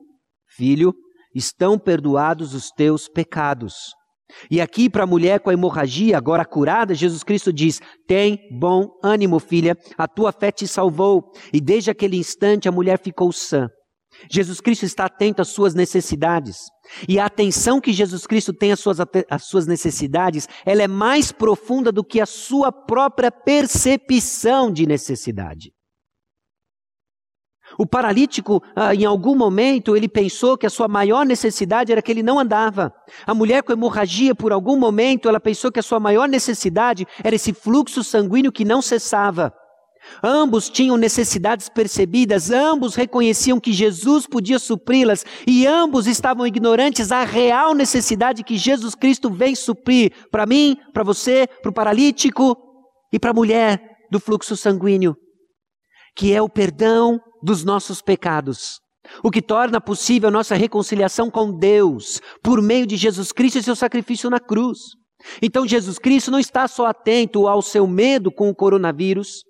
filho, 0.50 0.94
estão 1.34 1.80
perdoados 1.80 2.54
os 2.54 2.70
teus 2.72 3.08
pecados. 3.08 3.94
E 4.50 4.60
aqui 4.60 4.90
para 4.90 5.04
a 5.04 5.08
mulher 5.08 5.40
com 5.40 5.50
a 5.50 5.54
hemorragia, 5.54 6.18
agora 6.18 6.44
curada, 6.44 6.94
Jesus 6.94 7.24
Cristo 7.24 7.54
diz: 7.54 7.80
Tem 8.06 8.40
bom 8.60 8.90
ânimo, 9.02 9.40
filha, 9.40 9.78
a 9.98 10.08
tua 10.08 10.34
fé 10.34 10.52
te 10.52 10.68
salvou. 10.68 11.32
E 11.54 11.62
desde 11.62 11.90
aquele 11.90 12.18
instante 12.18 12.68
a 12.68 12.72
mulher 12.72 13.00
ficou 13.00 13.32
sã. 13.32 13.70
Jesus 14.30 14.60
Cristo 14.62 14.86
está 14.86 15.06
atento 15.06 15.42
às 15.42 15.50
suas 15.50 15.74
necessidades. 15.74 16.58
E 17.08 17.20
a 17.20 17.26
atenção 17.26 17.82
que 17.82 17.94
Jesus 17.94 18.26
Cristo 18.26 18.54
tem 18.54 18.72
às 18.72 18.80
suas, 18.80 18.98
às 19.30 19.44
suas 19.44 19.68
necessidades, 19.68 20.48
ela 20.66 20.84
é 20.84 20.88
mais 20.88 21.32
profunda 21.32 21.92
do 21.92 22.04
que 22.04 22.22
a 22.22 22.26
sua 22.26 22.72
própria 22.72 23.32
percepção 23.32 24.72
de 24.72 24.86
necessidade. 24.86 25.72
O 27.78 27.86
paralítico, 27.86 28.62
ah, 28.76 28.94
em 28.94 29.06
algum 29.06 29.36
momento, 29.36 29.96
ele 29.96 30.08
pensou 30.08 30.58
que 30.58 30.68
a 30.68 30.70
sua 30.70 30.88
maior 30.88 31.26
necessidade 31.26 31.92
era 31.92 32.02
que 32.02 32.12
ele 32.12 32.24
não 32.24 32.40
andava. 32.40 32.94
A 33.26 33.34
mulher 33.34 33.64
com 33.64 33.74
hemorragia, 33.74 34.36
por 34.36 34.54
algum 34.54 34.78
momento, 34.78 35.28
ela 35.28 35.40
pensou 35.40 35.72
que 35.72 35.80
a 35.80 35.84
sua 35.84 36.00
maior 36.00 36.30
necessidade 36.30 37.08
era 37.24 37.36
esse 37.36 37.54
fluxo 37.54 38.04
sanguíneo 38.04 38.52
que 38.52 38.64
não 38.64 38.82
cessava. 38.82 39.54
Ambos 40.24 40.70
tinham 40.70 40.98
necessidades 40.98 41.70
percebidas, 41.70 42.52
ambos 42.52 42.96
reconheciam 42.96 43.60
que 43.60 43.74
Jesus 43.74 44.26
podia 44.28 44.60
supri-las 44.60 45.26
e 45.46 45.68
ambos 45.68 46.08
estavam 46.08 46.46
ignorantes 46.48 47.10
da 47.10 47.24
real 47.24 47.74
necessidade 47.74 48.44
que 48.44 48.58
Jesus 48.58 48.96
Cristo 48.96 49.30
vem 49.30 49.56
suprir 49.56 50.12
para 50.32 50.46
mim, 50.46 50.78
para 50.94 51.04
você, 51.04 51.48
para 51.62 51.70
o 51.70 51.74
paralítico 51.74 52.58
e 53.12 53.20
para 53.20 53.32
a 53.32 53.34
mulher 53.34 53.82
do 54.12 54.20
fluxo 54.20 54.56
sanguíneo, 54.56 55.16
que 56.16 56.34
é 56.34 56.42
o 56.42 56.50
perdão 56.50 57.20
dos 57.44 57.64
nossos 57.64 58.02
pecados. 58.02 58.80
O 59.24 59.30
que 59.30 59.42
torna 59.42 59.80
possível 59.80 60.32
nossa 60.32 60.56
reconciliação 60.56 61.30
com 61.30 61.52
Deus 61.52 62.20
por 62.42 62.62
meio 62.62 62.88
de 62.88 62.98
Jesus 62.98 63.32
Cristo 63.32 63.60
e 63.60 63.64
seu 63.64 63.76
sacrifício 63.76 64.30
na 64.30 64.40
cruz. 64.40 64.80
Então, 65.42 65.68
Jesus 65.68 66.00
Cristo 66.00 66.32
não 66.32 66.40
está 66.40 66.68
só 66.68 66.88
atento 66.88 67.48
ao 67.48 67.62
seu 67.62 67.88
medo 67.88 68.32
com 68.32 68.50
o 68.50 68.56
coronavírus, 68.56 69.44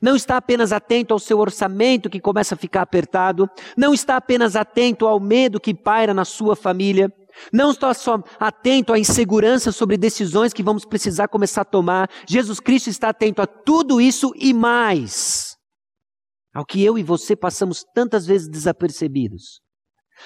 não 0.00 0.16
está 0.16 0.36
apenas 0.36 0.72
atento 0.72 1.12
ao 1.12 1.18
seu 1.18 1.38
orçamento 1.38 2.10
que 2.10 2.20
começa 2.20 2.54
a 2.54 2.58
ficar 2.58 2.82
apertado, 2.82 3.48
não 3.76 3.94
está 3.94 4.16
apenas 4.16 4.56
atento 4.56 5.06
ao 5.06 5.20
medo 5.20 5.60
que 5.60 5.74
paira 5.74 6.14
na 6.14 6.24
sua 6.24 6.56
família, 6.56 7.12
não 7.52 7.70
está 7.70 7.94
só 7.94 8.22
atento 8.38 8.92
à 8.92 8.98
insegurança 8.98 9.72
sobre 9.72 9.96
decisões 9.96 10.52
que 10.52 10.62
vamos 10.62 10.84
precisar 10.84 11.28
começar 11.28 11.62
a 11.62 11.64
tomar. 11.64 12.10
Jesus 12.26 12.60
Cristo 12.60 12.90
está 12.90 13.10
atento 13.10 13.40
a 13.40 13.46
tudo 13.46 14.00
isso 14.00 14.32
e 14.36 14.52
mais, 14.52 15.56
ao 16.54 16.64
que 16.64 16.84
eu 16.84 16.98
e 16.98 17.02
você 17.02 17.36
passamos 17.36 17.84
tantas 17.94 18.26
vezes 18.26 18.48
desapercebidos 18.48 19.60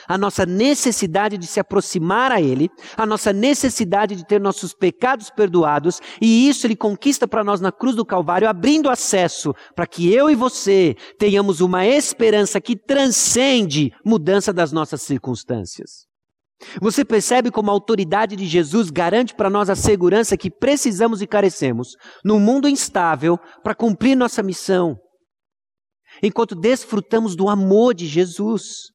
a 0.09 0.17
nossa 0.19 0.45
necessidade 0.47 1.39
de 1.39 1.47
se 1.47 1.61
aproximar 1.61 2.33
a 2.33 2.41
Ele, 2.41 2.69
a 2.97 3.07
nossa 3.07 3.33
necessidade 3.33 4.17
de 4.17 4.27
ter 4.27 4.41
nossos 4.41 4.75
pecados 4.75 5.31
perdoados, 5.31 6.01
e 6.21 6.49
isso 6.49 6.67
Ele 6.67 6.77
conquista 6.77 7.27
para 7.27 7.45
nós 7.45 7.61
na 7.61 7.73
cruz 7.73 7.97
do 7.97 8.05
Calvário, 8.05 8.49
abrindo 8.49 8.91
acesso 8.91 9.55
para 9.75 9.87
que 9.87 10.13
eu 10.13 10.31
e 10.31 10.35
você 10.35 10.95
tenhamos 11.19 11.61
uma 11.61 11.87
esperança 11.87 12.61
que 12.61 12.77
transcende 12.77 13.93
mudança 14.05 14.53
das 14.53 14.73
nossas 14.73 15.03
circunstâncias. 15.03 16.07
Você 16.81 17.05
percebe 17.05 17.51
como 17.51 17.71
a 17.71 17.75
autoridade 17.75 18.37
de 18.37 18.47
Jesus 18.47 18.91
garante 18.91 19.35
para 19.35 19.51
nós 19.51 19.69
a 19.69 19.77
segurança 19.77 20.37
que 20.37 20.51
precisamos 20.51 21.21
e 21.21 21.27
carecemos 21.27 21.89
num 22.25 22.39
mundo 22.39 22.69
instável 22.69 23.39
para 23.63 23.75
cumprir 23.75 24.17
nossa 24.17 24.43
missão, 24.43 24.97
enquanto 26.23 26.55
desfrutamos 26.55 27.37
do 27.37 27.49
amor 27.49 27.95
de 27.95 28.07
Jesus. 28.07 28.94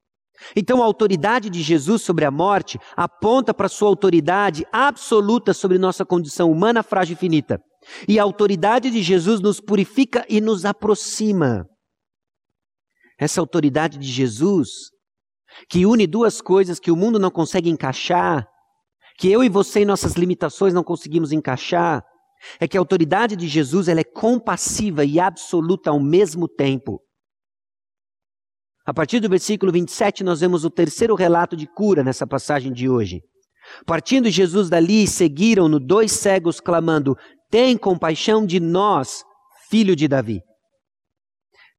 Então, 0.55 0.81
a 0.81 0.85
autoridade 0.85 1.49
de 1.49 1.61
Jesus 1.61 2.01
sobre 2.01 2.25
a 2.25 2.31
morte 2.31 2.79
aponta 2.95 3.53
para 3.53 3.69
sua 3.69 3.89
autoridade 3.89 4.65
absoluta 4.71 5.53
sobre 5.53 5.77
nossa 5.77 6.05
condição 6.05 6.51
humana, 6.51 6.83
frágil 6.83 7.15
e 7.15 7.19
finita. 7.19 7.61
E 8.07 8.19
a 8.19 8.23
autoridade 8.23 8.89
de 8.89 9.01
Jesus 9.01 9.39
nos 9.41 9.59
purifica 9.59 10.25
e 10.29 10.41
nos 10.41 10.65
aproxima. 10.65 11.65
Essa 13.19 13.41
autoridade 13.41 13.97
de 13.97 14.07
Jesus, 14.07 14.91
que 15.69 15.85
une 15.85 16.07
duas 16.07 16.41
coisas 16.41 16.79
que 16.79 16.91
o 16.91 16.95
mundo 16.95 17.19
não 17.19 17.29
consegue 17.29 17.69
encaixar, 17.69 18.47
que 19.17 19.29
eu 19.29 19.43
e 19.43 19.49
você 19.49 19.81
em 19.81 19.85
nossas 19.85 20.13
limitações 20.13 20.73
não 20.73 20.83
conseguimos 20.83 21.33
encaixar, 21.33 22.01
é 22.59 22.67
que 22.67 22.77
a 22.77 22.81
autoridade 22.81 23.35
de 23.35 23.47
Jesus 23.47 23.89
ela 23.89 23.99
é 23.99 24.03
compassiva 24.05 25.03
e 25.03 25.19
absoluta 25.19 25.89
ao 25.89 25.99
mesmo 25.99 26.47
tempo. 26.47 27.01
A 28.89 28.93
partir 28.93 29.19
do 29.19 29.29
versículo 29.29 29.71
27, 29.71 30.23
nós 30.23 30.39
vemos 30.39 30.65
o 30.65 30.69
terceiro 30.71 31.13
relato 31.13 31.55
de 31.55 31.67
cura 31.67 32.03
nessa 32.03 32.25
passagem 32.25 32.73
de 32.73 32.89
hoje. 32.89 33.21
Partindo 33.85 34.31
Jesus 34.31 34.67
dali, 34.67 35.05
seguiram-no 35.05 35.79
dois 35.79 36.11
cegos, 36.11 36.59
clamando: 36.59 37.15
Tem 37.51 37.77
compaixão 37.77 38.43
de 38.43 38.59
nós, 38.59 39.23
filho 39.69 39.95
de 39.95 40.07
Davi. 40.07 40.41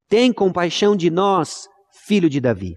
Tem 0.09 0.33
compaixão 0.33 0.95
de 0.95 1.11
nós, 1.11 1.67
filho 2.07 2.31
de 2.31 2.41
Davi. 2.41 2.77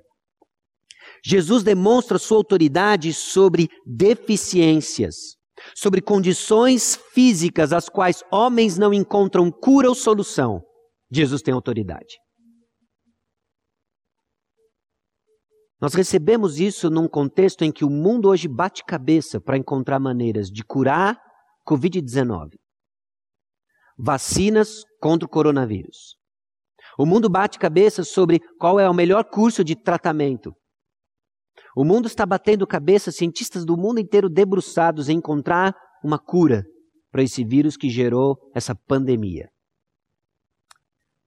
Jesus 1.24 1.62
demonstra 1.62 2.18
sua 2.18 2.38
autoridade 2.38 3.14
sobre 3.14 3.70
deficiências, 3.86 5.16
sobre 5.76 6.02
condições 6.02 7.00
físicas 7.14 7.72
às 7.72 7.88
quais 7.88 8.24
homens 8.32 8.80
não 8.80 8.96
encontram 8.96 9.52
cura 9.52 9.90
ou 9.90 9.94
solução. 9.94 10.60
Jesus 11.12 11.44
tem 11.44 11.54
autoridade. 11.54 12.23
Nós 15.80 15.94
recebemos 15.94 16.60
isso 16.60 16.90
num 16.90 17.08
contexto 17.08 17.64
em 17.64 17.72
que 17.72 17.84
o 17.84 17.90
mundo 17.90 18.30
hoje 18.30 18.48
bate 18.48 18.84
cabeça 18.84 19.42
para 19.42 19.58
encontrar 19.58 20.00
maneiras 20.00 20.50
de 20.50 20.64
curar 20.64 21.20
Covid-19. 21.68 22.58
Vacinas 23.98 24.84
contra 25.00 25.26
o 25.26 25.30
coronavírus. 25.30 26.16
O 26.98 27.06
mundo 27.06 27.30
bate 27.30 27.60
cabeça 27.60 28.04
sobre 28.04 28.40
qual 28.60 28.80
é 28.80 28.90
o 28.90 28.94
melhor 28.94 29.24
curso 29.26 29.64
de 29.64 29.76
tratamento. 29.76 30.54
O 31.76 31.84
mundo 31.84 32.08
está 32.08 32.26
batendo 32.26 32.68
cabeça, 32.68 33.12
cientistas 33.12 33.66
do 33.66 33.76
mundo 33.76 34.00
inteiro 34.00 34.30
debruçados 34.30 35.10
em 35.10 35.18
encontrar 35.18 35.76
uma 36.04 36.20
cura 36.20 36.64
para 37.12 37.24
esse 37.24 37.44
vírus 37.44 37.76
que 37.76 37.90
gerou 37.90 38.38
essa 38.54 38.76
pandemia. 38.76 39.50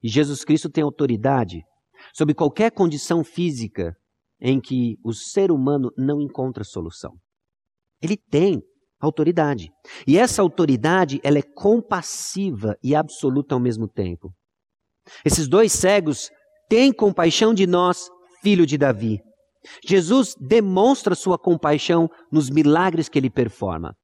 E 0.03 0.09
Jesus 0.09 0.45
Cristo 0.45 0.71
tem 0.71 0.85
autoridade 0.85 1.65
sobre 2.13 2.35
qualquer 2.35 2.71
condição 2.71 3.25
física 3.25 3.97
em 4.41 4.61
que 4.61 4.97
o 5.05 5.13
ser 5.13 5.51
humano 5.51 5.91
não 5.97 6.21
encontra 6.21 6.65
solução. 6.65 7.13
Ele 8.03 8.17
tem 8.17 8.61
autoridade. 9.01 9.71
E 10.07 10.19
essa 10.19 10.43
autoridade, 10.43 11.21
ela 11.23 11.39
é 11.39 11.43
compassiva 11.43 12.77
e 12.83 12.95
absoluta 12.95 13.55
ao 13.55 13.61
mesmo 13.61 13.89
tempo. 13.89 14.33
Esses 15.25 15.49
dois 15.49 15.73
cegos 15.73 16.31
têm 16.69 16.93
compaixão 16.93 17.55
de 17.55 17.67
nós, 17.67 18.09
filho 18.43 18.67
de 18.67 18.77
Davi. 18.77 19.21
Jesus 19.87 20.35
demonstra 20.41 21.15
sua 21.15 21.39
compaixão 21.39 22.09
nos 22.31 22.51
milagres 22.51 23.09
que 23.09 23.19
ele 23.19 23.31
performa. 23.31 23.95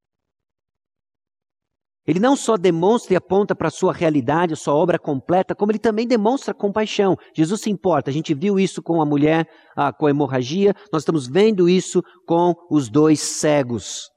Ele 2.06 2.18
não 2.18 2.34
só 2.34 2.56
demonstra 2.56 3.14
e 3.14 3.16
aponta 3.16 3.54
para 3.54 3.68
a 3.68 3.70
sua 3.70 3.92
realidade, 3.92 4.54
a 4.54 4.56
sua 4.56 4.74
obra 4.74 4.98
completa, 4.98 5.54
como 5.54 5.70
ele 5.70 5.78
também 5.78 6.06
demonstra 6.06 6.52
compaixão. 6.52 7.16
Jesus 7.34 7.60
se 7.60 7.70
importa. 7.70 8.10
A 8.10 8.12
gente 8.12 8.34
viu 8.34 8.58
isso 8.58 8.82
com 8.82 9.00
a 9.00 9.06
mulher 9.06 9.46
ah, 9.76 9.92
com 9.92 10.06
a 10.06 10.10
hemorragia, 10.10 10.74
nós 10.92 11.02
estamos 11.02 11.28
vendo 11.28 11.68
isso 11.68 12.02
com 12.26 12.54
os 12.70 12.88
dois 12.88 13.20
cegos. 13.20 14.10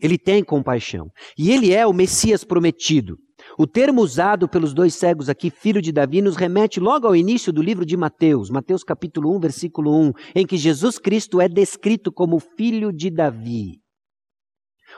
Ele 0.00 0.18
tem 0.18 0.44
compaixão. 0.44 1.08
E 1.38 1.50
ele 1.50 1.72
é 1.72 1.86
o 1.86 1.92
Messias 1.92 2.44
prometido. 2.44 3.16
O 3.58 3.66
termo 3.66 4.02
usado 4.02 4.48
pelos 4.48 4.74
dois 4.74 4.94
cegos 4.94 5.28
aqui, 5.28 5.50
filho 5.50 5.80
de 5.80 5.92
Davi, 5.92 6.20
nos 6.20 6.36
remete 6.36 6.78
logo 6.78 7.06
ao 7.06 7.16
início 7.16 7.52
do 7.52 7.62
livro 7.62 7.84
de 7.84 7.96
Mateus, 7.96 8.50
Mateus 8.50 8.84
capítulo 8.84 9.34
1, 9.36 9.40
versículo 9.40 9.94
1, 10.08 10.12
em 10.34 10.46
que 10.46 10.56
Jesus 10.56 10.98
Cristo 10.98 11.40
é 11.40 11.48
descrito 11.48 12.12
como 12.12 12.38
filho 12.38 12.92
de 12.92 13.10
Davi. 13.10 13.79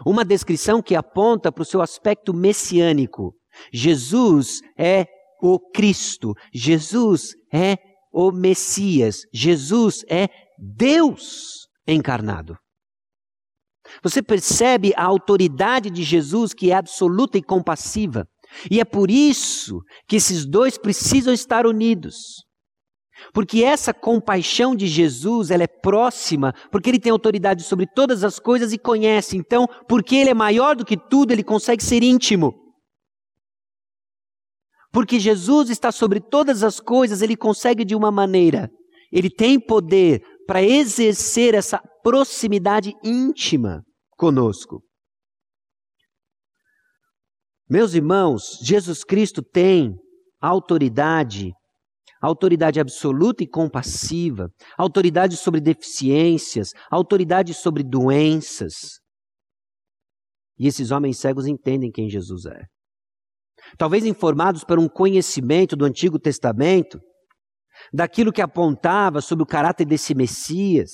Uma 0.04 0.24
descrição 0.24 0.82
que 0.82 0.94
aponta 0.94 1.52
para 1.52 1.62
o 1.62 1.66
seu 1.66 1.82
aspecto 1.82 2.32
messiânico. 2.32 3.34
Jesus 3.72 4.60
é 4.78 5.06
o 5.42 5.58
Cristo, 5.58 6.34
Jesus 6.54 7.34
é 7.52 7.76
o 8.12 8.30
Messias, 8.30 9.22
Jesus 9.32 10.04
é 10.08 10.28
Deus 10.58 11.66
encarnado. 11.86 12.56
Você 14.02 14.22
percebe 14.22 14.92
a 14.96 15.04
autoridade 15.04 15.90
de 15.90 16.02
Jesus 16.02 16.54
que 16.54 16.70
é 16.70 16.74
absoluta 16.74 17.36
e 17.36 17.42
compassiva. 17.42 18.26
E 18.70 18.80
é 18.80 18.84
por 18.84 19.10
isso 19.10 19.80
que 20.06 20.16
esses 20.16 20.46
dois 20.46 20.78
precisam 20.78 21.32
estar 21.32 21.66
unidos. 21.66 22.44
Porque 23.32 23.62
essa 23.62 23.92
compaixão 23.92 24.74
de 24.74 24.86
Jesus, 24.86 25.50
ela 25.50 25.62
é 25.62 25.66
próxima, 25.66 26.54
porque 26.70 26.90
ele 26.90 26.98
tem 26.98 27.12
autoridade 27.12 27.62
sobre 27.62 27.86
todas 27.86 28.24
as 28.24 28.38
coisas 28.38 28.72
e 28.72 28.78
conhece. 28.78 29.36
Então, 29.36 29.66
porque 29.88 30.16
ele 30.16 30.30
é 30.30 30.34
maior 30.34 30.76
do 30.76 30.84
que 30.84 30.96
tudo, 30.96 31.32
ele 31.32 31.44
consegue 31.44 31.82
ser 31.82 32.02
íntimo. 32.02 32.54
Porque 34.92 35.18
Jesus 35.18 35.70
está 35.70 35.90
sobre 35.90 36.20
todas 36.20 36.62
as 36.62 36.78
coisas, 36.78 37.22
ele 37.22 37.36
consegue 37.36 37.84
de 37.84 37.94
uma 37.94 38.10
maneira. 38.10 38.70
Ele 39.10 39.30
tem 39.30 39.58
poder 39.58 40.22
para 40.46 40.62
exercer 40.62 41.54
essa 41.54 41.78
proximidade 42.02 42.92
íntima 43.02 43.82
conosco. 44.16 44.82
Meus 47.68 47.94
irmãos, 47.94 48.58
Jesus 48.62 49.02
Cristo 49.02 49.42
tem 49.42 49.94
autoridade 50.40 51.52
autoridade 52.22 52.78
absoluta 52.78 53.42
e 53.42 53.48
compassiva, 53.48 54.48
autoridade 54.78 55.36
sobre 55.36 55.60
deficiências, 55.60 56.70
autoridade 56.88 57.52
sobre 57.52 57.82
doenças. 57.82 59.00
E 60.58 60.68
esses 60.68 60.92
homens 60.92 61.18
cegos 61.18 61.46
entendem 61.46 61.90
quem 61.90 62.08
Jesus 62.08 62.46
é. 62.46 62.62
Talvez 63.76 64.04
informados 64.04 64.62
por 64.64 64.78
um 64.78 64.88
conhecimento 64.88 65.74
do 65.74 65.84
Antigo 65.84 66.18
Testamento, 66.18 67.00
daquilo 67.92 68.32
que 68.32 68.42
apontava 68.42 69.20
sobre 69.20 69.42
o 69.42 69.46
caráter 69.46 69.84
desse 69.84 70.14
Messias. 70.14 70.90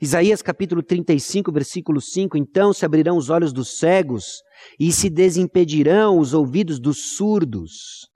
Isaías 0.00 0.42
capítulo 0.42 0.82
35, 0.82 1.52
versículo 1.52 2.00
5: 2.00 2.36
Então 2.36 2.72
se 2.72 2.84
abrirão 2.84 3.16
os 3.16 3.30
olhos 3.30 3.52
dos 3.52 3.78
cegos 3.78 4.40
e 4.78 4.92
se 4.92 5.10
desimpedirão 5.10 6.18
os 6.18 6.34
ouvidos 6.34 6.80
dos 6.80 7.16
surdos. 7.16 8.11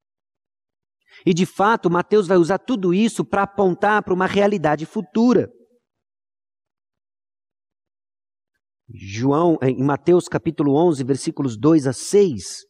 E 1.26 1.34
de 1.34 1.44
fato, 1.44 1.90
Mateus 1.90 2.28
vai 2.28 2.38
usar 2.38 2.58
tudo 2.58 2.94
isso 2.94 3.24
para 3.24 3.42
apontar 3.42 4.02
para 4.04 4.14
uma 4.14 4.26
realidade 4.26 4.86
futura. 4.86 5.50
João, 8.88 9.58
em 9.60 9.82
Mateus 9.82 10.28
capítulo 10.28 10.76
11, 10.76 11.02
versículos 11.02 11.58
2 11.58 11.88
a 11.88 11.92
6, 11.92 12.64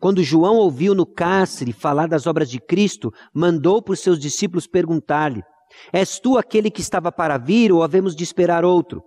quando 0.00 0.24
João 0.24 0.56
ouviu 0.56 0.92
no 0.92 1.06
cárcere 1.06 1.72
falar 1.72 2.08
das 2.08 2.26
obras 2.26 2.50
de 2.50 2.58
Cristo, 2.58 3.12
mandou 3.32 3.80
por 3.80 3.96
seus 3.96 4.18
discípulos 4.18 4.66
perguntar-lhe: 4.66 5.40
És 5.92 6.18
tu 6.18 6.36
aquele 6.36 6.72
que 6.72 6.80
estava 6.80 7.12
para 7.12 7.38
vir 7.38 7.70
ou 7.70 7.84
havemos 7.84 8.16
de 8.16 8.24
esperar 8.24 8.64
outro? 8.64 9.00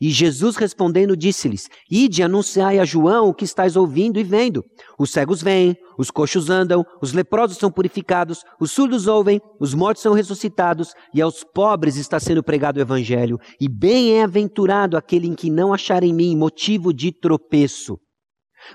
E 0.00 0.10
Jesus 0.10 0.56
respondendo 0.56 1.16
disse-lhes: 1.16 1.68
Ide 1.90 2.22
anunciai 2.22 2.78
a 2.78 2.84
João 2.84 3.28
o 3.28 3.34
que 3.34 3.44
estáis 3.44 3.74
ouvindo 3.74 4.18
e 4.18 4.22
vendo. 4.22 4.62
Os 4.98 5.10
cegos 5.10 5.40
vêm, 5.40 5.74
os 5.98 6.10
coxos 6.10 6.50
andam, 6.50 6.84
os 7.00 7.12
leprosos 7.12 7.58
são 7.58 7.70
purificados, 7.70 8.42
os 8.60 8.70
surdos 8.70 9.06
ouvem, 9.06 9.40
os 9.60 9.74
mortos 9.74 10.02
são 10.02 10.12
ressuscitados, 10.12 10.92
e 11.12 11.20
aos 11.20 11.44
pobres 11.44 11.96
está 11.96 12.18
sendo 12.18 12.42
pregado 12.42 12.78
o 12.78 12.82
evangelho. 12.82 13.38
E 13.60 13.68
bem-aventurado 13.68 14.96
aquele 14.96 15.26
em 15.26 15.34
que 15.34 15.50
não 15.50 15.72
achar 15.72 16.02
em 16.02 16.12
mim 16.12 16.36
motivo 16.36 16.92
de 16.92 17.12
tropeço. 17.12 17.98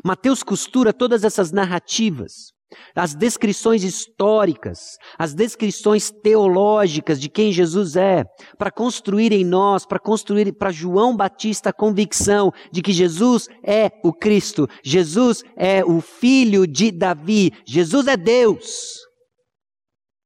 Mateus 0.03 0.43
costura 0.43 0.93
todas 0.93 1.23
essas 1.23 1.51
narrativas 1.51 2.58
as 2.95 3.15
descrições 3.15 3.83
históricas, 3.83 4.97
as 5.17 5.33
descrições 5.33 6.11
teológicas 6.11 7.19
de 7.19 7.29
quem 7.29 7.51
Jesus 7.51 7.95
é, 7.95 8.23
para 8.57 8.71
construir 8.71 9.31
em 9.31 9.43
nós, 9.43 9.85
para 9.85 9.99
construir 9.99 10.51
para 10.53 10.71
João 10.71 11.15
Batista 11.15 11.69
a 11.69 11.73
convicção 11.73 12.51
de 12.71 12.81
que 12.81 12.93
Jesus 12.93 13.47
é 13.63 13.91
o 14.03 14.13
Cristo, 14.13 14.67
Jesus 14.83 15.43
é 15.55 15.83
o 15.83 16.01
filho 16.01 16.67
de 16.67 16.91
Davi, 16.91 17.51
Jesus 17.65 18.07
é 18.07 18.15
Deus. 18.15 18.99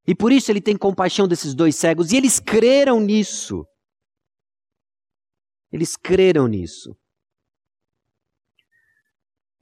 E 0.06 0.14
por 0.14 0.32
isso 0.32 0.52
ele 0.52 0.62
tem 0.62 0.76
compaixão 0.76 1.28
desses 1.28 1.54
dois 1.54 1.76
cegos, 1.76 2.12
e 2.12 2.18
eles 2.18 2.40
creram 2.40 3.00
nisso. 3.00 3.64
Eles 5.72 5.96
creram 5.96 6.48
nisso. 6.48 6.94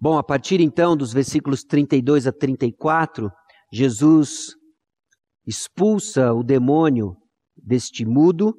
Bom, 0.03 0.17
a 0.17 0.23
partir 0.23 0.59
então 0.59 0.97
dos 0.97 1.13
versículos 1.13 1.63
32 1.63 2.25
a 2.25 2.31
34, 2.31 3.29
Jesus 3.71 4.55
expulsa 5.45 6.33
o 6.33 6.41
demônio 6.41 7.15
deste 7.55 8.03
mudo. 8.03 8.51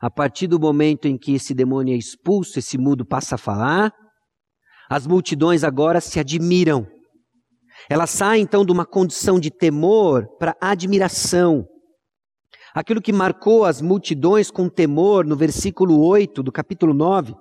A 0.00 0.10
partir 0.10 0.48
do 0.48 0.58
momento 0.58 1.06
em 1.06 1.16
que 1.16 1.34
esse 1.34 1.54
demônio 1.54 1.94
é 1.94 1.96
expulso, 1.96 2.58
esse 2.58 2.76
mudo 2.76 3.06
passa 3.06 3.36
a 3.36 3.38
falar. 3.38 3.92
As 4.90 5.06
multidões 5.06 5.62
agora 5.62 6.00
se 6.00 6.18
admiram. 6.18 6.84
Elas 7.88 8.10
saem 8.10 8.42
então 8.42 8.64
de 8.64 8.72
uma 8.72 8.84
condição 8.84 9.38
de 9.38 9.52
temor 9.52 10.26
para 10.40 10.56
admiração. 10.60 11.64
Aquilo 12.74 13.00
que 13.00 13.12
marcou 13.12 13.64
as 13.64 13.80
multidões 13.80 14.50
com 14.50 14.68
temor 14.68 15.24
no 15.24 15.36
versículo 15.36 16.04
8 16.04 16.42
do 16.42 16.50
capítulo 16.50 16.92
9, 16.92 17.32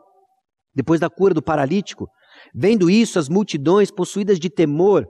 depois 0.75 0.99
da 0.99 1.09
cura 1.09 1.33
do 1.33 1.41
paralítico, 1.41 2.07
Vendo 2.53 2.89
isso, 2.89 3.19
as 3.19 3.29
multidões, 3.29 3.91
possuídas 3.91 4.39
de 4.39 4.49
temor, 4.49 5.07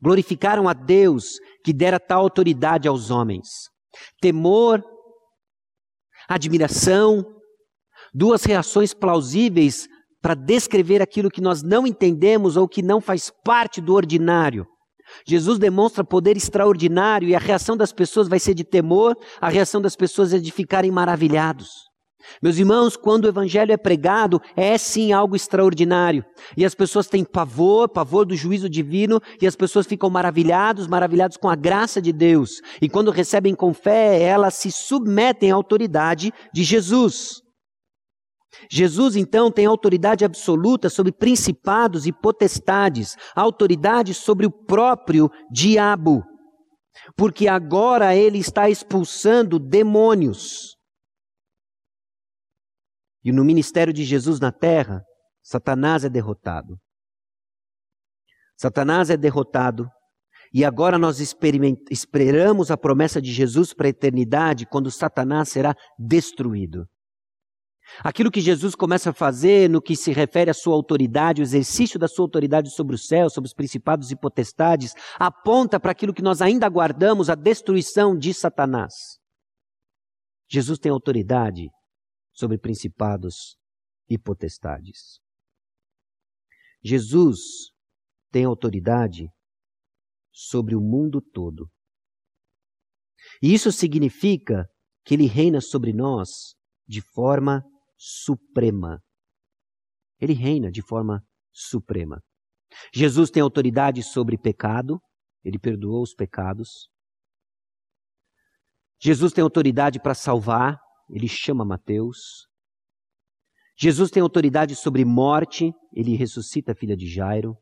glorificaram 0.00 0.68
a 0.68 0.72
Deus 0.72 1.38
que 1.64 1.72
dera 1.72 2.00
tal 2.00 2.22
autoridade 2.22 2.88
aos 2.88 3.10
homens. 3.10 3.48
Temor, 4.20 4.82
admiração, 6.28 7.24
duas 8.12 8.44
reações 8.44 8.92
plausíveis 8.92 9.86
para 10.20 10.34
descrever 10.34 11.02
aquilo 11.02 11.30
que 11.30 11.40
nós 11.40 11.62
não 11.62 11.86
entendemos 11.86 12.56
ou 12.56 12.68
que 12.68 12.82
não 12.82 13.00
faz 13.00 13.30
parte 13.44 13.80
do 13.80 13.94
ordinário. 13.94 14.66
Jesus 15.26 15.58
demonstra 15.58 16.04
poder 16.04 16.36
extraordinário 16.36 17.28
e 17.28 17.34
a 17.34 17.38
reação 17.38 17.76
das 17.76 17.92
pessoas 17.92 18.28
vai 18.28 18.38
ser 18.38 18.54
de 18.54 18.64
temor, 18.64 19.16
a 19.40 19.48
reação 19.48 19.80
das 19.80 19.96
pessoas 19.96 20.32
é 20.32 20.38
de 20.38 20.50
ficarem 20.50 20.90
maravilhados. 20.90 21.91
Meus 22.42 22.58
irmãos, 22.58 22.96
quando 22.96 23.24
o 23.24 23.28
evangelho 23.28 23.72
é 23.72 23.76
pregado, 23.76 24.40
é 24.56 24.76
sim 24.78 25.12
algo 25.12 25.36
extraordinário. 25.36 26.24
E 26.56 26.64
as 26.64 26.74
pessoas 26.74 27.06
têm 27.06 27.24
pavor, 27.24 27.88
pavor 27.88 28.24
do 28.24 28.36
juízo 28.36 28.68
divino, 28.68 29.20
e 29.40 29.46
as 29.46 29.56
pessoas 29.56 29.86
ficam 29.86 30.10
maravilhados, 30.10 30.86
maravilhados 30.86 31.36
com 31.36 31.48
a 31.48 31.56
graça 31.56 32.00
de 32.00 32.12
Deus. 32.12 32.60
E 32.80 32.88
quando 32.88 33.10
recebem 33.10 33.54
com 33.54 33.72
fé, 33.74 34.22
elas 34.22 34.54
se 34.54 34.70
submetem 34.70 35.50
à 35.50 35.54
autoridade 35.54 36.32
de 36.52 36.62
Jesus. 36.62 37.42
Jesus 38.70 39.16
então 39.16 39.50
tem 39.50 39.66
autoridade 39.66 40.24
absoluta 40.24 40.88
sobre 40.88 41.12
principados 41.12 42.06
e 42.06 42.12
potestades, 42.12 43.16
autoridade 43.34 44.14
sobre 44.14 44.46
o 44.46 44.50
próprio 44.50 45.30
diabo. 45.50 46.22
Porque 47.16 47.48
agora 47.48 48.14
ele 48.14 48.38
está 48.38 48.68
expulsando 48.68 49.58
demônios. 49.58 50.76
E 53.24 53.30
no 53.30 53.44
ministério 53.44 53.92
de 53.92 54.04
Jesus 54.04 54.40
na 54.40 54.50
terra, 54.50 55.02
Satanás 55.42 56.04
é 56.04 56.08
derrotado. 56.08 56.76
Satanás 58.56 59.10
é 59.10 59.16
derrotado. 59.16 59.88
E 60.52 60.64
agora 60.64 60.98
nós 60.98 61.18
esperamos 61.18 62.70
a 62.70 62.76
promessa 62.76 63.22
de 63.22 63.32
Jesus 63.32 63.72
para 63.72 63.86
a 63.86 63.90
eternidade, 63.90 64.66
quando 64.66 64.90
Satanás 64.90 65.48
será 65.48 65.74
destruído. 65.98 66.86
Aquilo 68.00 68.30
que 68.30 68.40
Jesus 68.40 68.74
começa 68.74 69.10
a 69.10 69.14
fazer 69.14 69.68
no 69.68 69.82
que 69.82 69.96
se 69.96 70.12
refere 70.12 70.50
à 70.50 70.54
sua 70.54 70.74
autoridade, 70.74 71.40
o 71.40 71.44
exercício 71.44 71.98
da 71.98 72.06
sua 72.06 72.24
autoridade 72.24 72.70
sobre 72.70 72.94
o 72.94 72.98
céu, 72.98 73.28
sobre 73.28 73.48
os 73.48 73.54
principados 73.54 74.10
e 74.10 74.16
potestades, 74.16 74.94
aponta 75.18 75.80
para 75.80 75.92
aquilo 75.92 76.14
que 76.14 76.22
nós 76.22 76.40
ainda 76.40 76.66
aguardamos, 76.66 77.28
a 77.28 77.34
destruição 77.34 78.16
de 78.16 78.32
Satanás. 78.32 78.92
Jesus 80.50 80.78
tem 80.78 80.92
autoridade 80.92 81.68
sobre 82.32 82.58
principados 82.58 83.56
e 84.08 84.18
potestades. 84.18 85.20
Jesus 86.82 87.70
tem 88.30 88.44
autoridade 88.44 89.28
sobre 90.32 90.74
o 90.74 90.80
mundo 90.80 91.20
todo. 91.20 91.70
E 93.40 93.52
isso 93.52 93.70
significa 93.70 94.66
que 95.04 95.14
ele 95.14 95.26
reina 95.26 95.60
sobre 95.60 95.92
nós 95.92 96.54
de 96.86 97.00
forma 97.00 97.62
suprema. 97.96 99.00
Ele 100.18 100.32
reina 100.32 100.70
de 100.70 100.82
forma 100.82 101.24
suprema. 101.52 102.20
Jesus 102.92 103.30
tem 103.30 103.42
autoridade 103.42 104.02
sobre 104.02 104.38
pecado, 104.38 105.00
ele 105.44 105.58
perdoou 105.58 106.02
os 106.02 106.14
pecados. 106.14 106.88
Jesus 109.00 109.32
tem 109.32 109.42
autoridade 109.42 110.00
para 110.00 110.14
salvar, 110.14 110.80
ele 111.08 111.28
chama 111.28 111.64
Mateus. 111.64 112.48
Jesus 113.76 114.10
tem 114.10 114.22
autoridade 114.22 114.76
sobre 114.76 115.04
morte, 115.04 115.72
ele 115.92 116.16
ressuscita 116.16 116.72
a 116.72 116.74
filha 116.74 116.96
de 116.96 117.08
Jairo. 117.08 117.56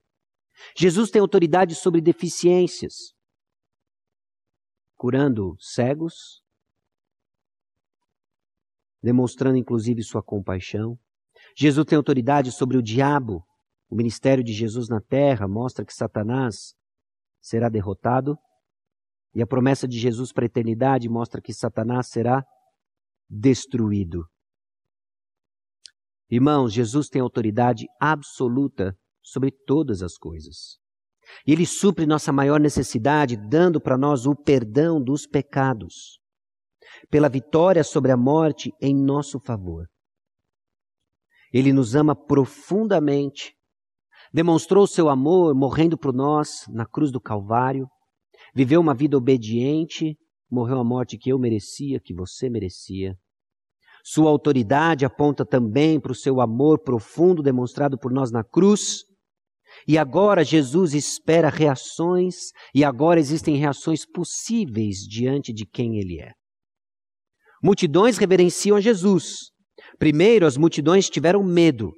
Jesus 0.77 1.11
tem 1.11 1.21
autoridade 1.21 1.75
sobre 1.75 2.01
deficiências, 2.01 3.15
curando 4.97 5.57
cegos, 5.59 6.43
demonstrando 9.03 9.57
inclusive 9.57 10.03
sua 10.03 10.23
compaixão. 10.23 10.99
Jesus 11.57 11.87
tem 11.87 11.97
autoridade 11.97 12.53
sobre 12.53 12.77
o 12.77 12.83
diabo. 12.83 13.45
O 13.89 13.97
ministério 13.97 14.45
de 14.45 14.53
Jesus 14.53 14.89
na 14.89 15.01
terra 15.01 15.49
mostra 15.49 15.85
que 15.85 15.95
Satanás 15.95 16.75
será 17.41 17.69
derrotado. 17.69 18.39
E 19.35 19.41
a 19.41 19.47
promessa 19.47 19.87
de 19.89 19.99
Jesus 19.99 20.33
para 20.33 20.45
a 20.45 20.47
eternidade 20.47 21.09
mostra 21.09 21.41
que 21.41 21.55
Satanás 21.55 22.09
será 22.09 22.45
destruído. 23.31 24.27
Irmãos, 26.29 26.73
Jesus 26.73 27.09
tem 27.09 27.23
autoridade 27.23 27.87
absoluta 28.01 28.97
sobre 29.23 29.51
todas 29.51 30.03
as 30.03 30.17
coisas. 30.17 30.79
Ele 31.47 31.65
supre 31.65 32.07
nossa 32.07 32.33
maior 32.33 32.59
necessidade, 32.59 33.37
dando 33.37 33.81
para 33.81 33.97
nós 33.97 34.27
o 34.27 34.35
perdão 34.35 35.01
dos 35.03 35.27
pecados, 35.27 36.19
pela 37.09 37.29
vitória 37.29 37.85
sobre 37.85 38.11
a 38.11 38.17
morte 38.17 38.73
em 38.81 38.95
nosso 38.95 39.39
favor. 39.41 39.87
Ele 41.53 41.73
nos 41.73 41.95
ama 41.95 42.15
profundamente, 42.15 43.55
demonstrou 44.33 44.87
seu 44.87 45.09
amor 45.09 45.55
morrendo 45.55 45.97
por 45.99 46.13
nós 46.13 46.65
na 46.69 46.87
cruz 46.87 47.11
do 47.11 47.21
Calvário, 47.21 47.89
viveu 48.55 48.81
uma 48.81 48.95
vida 48.95 49.17
obediente, 49.17 50.17
morreu 50.51 50.79
a 50.79 50.85
morte 50.85 51.17
que 51.17 51.31
eu 51.31 51.39
merecia, 51.39 52.01
que 52.01 52.15
você 52.15 52.49
merecia. 52.49 53.15
Sua 54.03 54.31
autoridade 54.31 55.05
aponta 55.05 55.45
também 55.45 56.01
para 56.01 56.13
o 56.13 56.15
seu 56.15 56.41
amor 56.41 56.83
profundo 56.83 57.43
demonstrado 57.43 57.99
por 57.99 58.13
nós 58.13 58.31
na 58.31 58.43
cruz. 58.43 59.05
E 59.87 59.97
agora 59.97 60.45
Jesus 60.45 60.95
espera 60.95 61.49
reações, 61.49 62.51
e 62.75 62.83
agora 62.83 63.21
existem 63.21 63.57
reações 63.57 64.05
possíveis 64.05 64.99
diante 64.99 65.53
de 65.53 65.65
quem 65.67 65.99
ele 65.99 66.21
é. 66.21 66.33
Multidões 67.63 68.17
reverenciam 68.17 68.81
Jesus. 68.81 69.51
Primeiro, 69.99 70.47
as 70.47 70.57
multidões 70.57 71.09
tiveram 71.09 71.45
medo, 71.45 71.93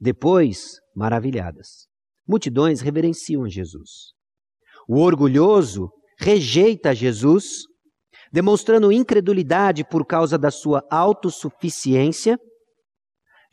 depois, 0.00 0.78
maravilhadas. 0.96 1.86
Multidões 2.26 2.80
reverenciam 2.80 3.46
Jesus. 3.46 4.12
O 4.88 4.98
orgulhoso 4.98 5.90
rejeita 6.20 6.94
Jesus, 6.94 7.64
demonstrando 8.30 8.92
incredulidade 8.92 9.82
por 9.82 10.06
causa 10.06 10.36
da 10.36 10.50
sua 10.50 10.84
autossuficiência. 10.90 12.38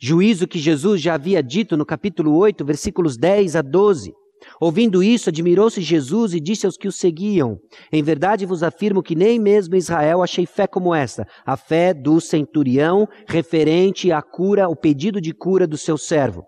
Juízo 0.00 0.46
que 0.46 0.58
Jesus 0.58 1.00
já 1.00 1.14
havia 1.14 1.42
dito 1.42 1.76
no 1.76 1.86
capítulo 1.86 2.36
8, 2.36 2.64
versículos 2.64 3.16
10 3.16 3.56
a 3.56 3.62
12. 3.62 4.12
Ouvindo 4.60 5.02
isso, 5.02 5.30
admirou-se 5.30 5.80
Jesus 5.80 6.32
e 6.32 6.38
disse 6.38 6.66
aos 6.66 6.76
que 6.76 6.86
o 6.86 6.92
seguiam: 6.92 7.56
Em 7.90 8.02
verdade 8.02 8.46
vos 8.46 8.62
afirmo 8.62 9.02
que 9.02 9.16
nem 9.16 9.38
mesmo 9.38 9.74
em 9.74 9.78
Israel 9.78 10.22
achei 10.22 10.46
fé 10.46 10.66
como 10.66 10.94
esta, 10.94 11.26
a 11.44 11.56
fé 11.56 11.92
do 11.92 12.20
centurião 12.20 13.08
referente 13.26 14.12
à 14.12 14.22
cura, 14.22 14.68
o 14.68 14.76
pedido 14.76 15.20
de 15.20 15.32
cura 15.32 15.66
do 15.66 15.76
seu 15.76 15.98
servo. 15.98 16.44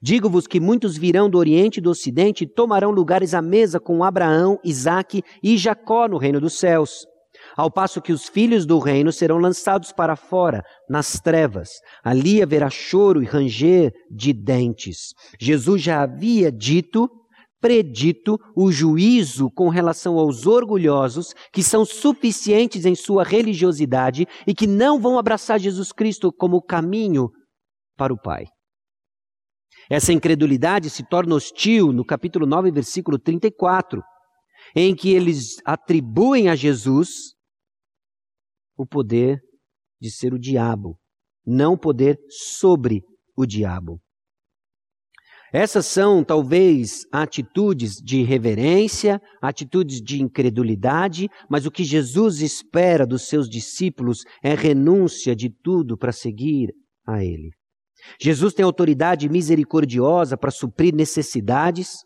Digo-vos 0.00 0.46
que 0.46 0.60
muitos 0.60 0.96
virão 0.96 1.28
do 1.28 1.38
Oriente 1.38 1.78
e 1.78 1.80
do 1.80 1.90
Ocidente 1.90 2.44
e 2.44 2.46
tomarão 2.46 2.90
lugares 2.90 3.34
à 3.34 3.42
mesa 3.42 3.80
com 3.80 4.04
Abraão, 4.04 4.58
Isaque 4.64 5.22
e 5.42 5.56
Jacó 5.56 6.08
no 6.08 6.18
reino 6.18 6.40
dos 6.40 6.58
céus. 6.58 7.06
Ao 7.56 7.70
passo 7.70 8.00
que 8.00 8.12
os 8.12 8.28
filhos 8.28 8.66
do 8.66 8.78
reino 8.78 9.12
serão 9.12 9.38
lançados 9.38 9.92
para 9.92 10.16
fora, 10.16 10.62
nas 10.88 11.20
trevas. 11.20 11.70
Ali 12.02 12.42
haverá 12.42 12.70
choro 12.70 13.22
e 13.22 13.26
ranger 13.26 13.92
de 14.10 14.32
dentes. 14.32 15.12
Jesus 15.40 15.82
já 15.82 16.02
havia 16.02 16.50
dito, 16.50 17.08
predito, 17.60 18.38
o 18.56 18.70
juízo 18.72 19.50
com 19.50 19.68
relação 19.68 20.18
aos 20.18 20.46
orgulhosos, 20.46 21.32
que 21.52 21.62
são 21.62 21.84
suficientes 21.84 22.84
em 22.84 22.94
sua 22.94 23.24
religiosidade 23.24 24.26
e 24.46 24.54
que 24.54 24.66
não 24.66 25.00
vão 25.00 25.18
abraçar 25.18 25.58
Jesus 25.60 25.92
Cristo 25.92 26.32
como 26.32 26.62
caminho 26.62 27.30
para 27.96 28.12
o 28.12 28.20
Pai. 28.20 28.46
Essa 29.90 30.12
incredulidade 30.12 30.88
se 30.88 31.02
torna 31.02 31.34
hostil 31.34 31.92
no 31.92 32.04
capítulo 32.04 32.46
9, 32.46 32.70
versículo 32.70 33.18
34, 33.18 34.02
em 34.74 34.94
que 34.94 35.10
eles 35.10 35.56
atribuem 35.64 36.48
a 36.48 36.56
Jesus 36.56 37.34
o 38.76 38.86
poder 38.86 39.40
de 40.00 40.10
ser 40.10 40.32
o 40.34 40.38
diabo, 40.38 40.98
não 41.46 41.74
o 41.74 41.78
poder 41.78 42.18
sobre 42.28 43.02
o 43.36 43.46
diabo. 43.46 44.00
Essas 45.52 45.86
são 45.86 46.24
talvez 46.24 47.02
atitudes 47.12 47.94
de 48.02 48.24
reverência, 48.24 49.22
atitudes 49.40 50.02
de 50.02 50.20
incredulidade, 50.20 51.28
mas 51.48 51.64
o 51.64 51.70
que 51.70 51.84
Jesus 51.84 52.40
espera 52.40 53.06
dos 53.06 53.28
seus 53.28 53.48
discípulos 53.48 54.24
é 54.42 54.52
renúncia 54.52 55.36
de 55.36 55.48
tudo 55.48 55.96
para 55.96 56.10
seguir 56.10 56.74
a 57.06 57.22
Ele. 57.22 57.50
Jesus 58.20 58.54
tem 58.54 58.64
autoridade 58.64 59.28
misericordiosa 59.28 60.36
para 60.36 60.50
suprir 60.50 60.94
necessidades. 60.94 62.04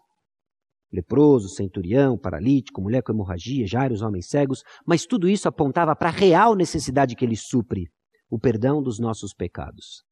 Leproso, 0.91 1.49
centurião, 1.49 2.17
paralítico, 2.17 2.81
mulher 2.81 3.03
com 3.03 3.13
hemorragia, 3.13 3.67
Jairo, 3.67 3.95
os 3.95 4.01
homens 4.01 4.29
cegos, 4.29 4.63
mas 4.87 5.05
tudo 5.05 5.29
isso 5.29 5.47
apontava 5.47 5.95
para 5.95 6.09
a 6.09 6.13
real 6.13 6.55
necessidade 6.55 7.15
que 7.15 7.25
ele 7.25 7.37
supre, 7.37 7.91
o 8.31 8.39
perdão 8.39 8.83
dos 8.83 8.99
nossos 8.99 9.35
pecados. 9.35 10.03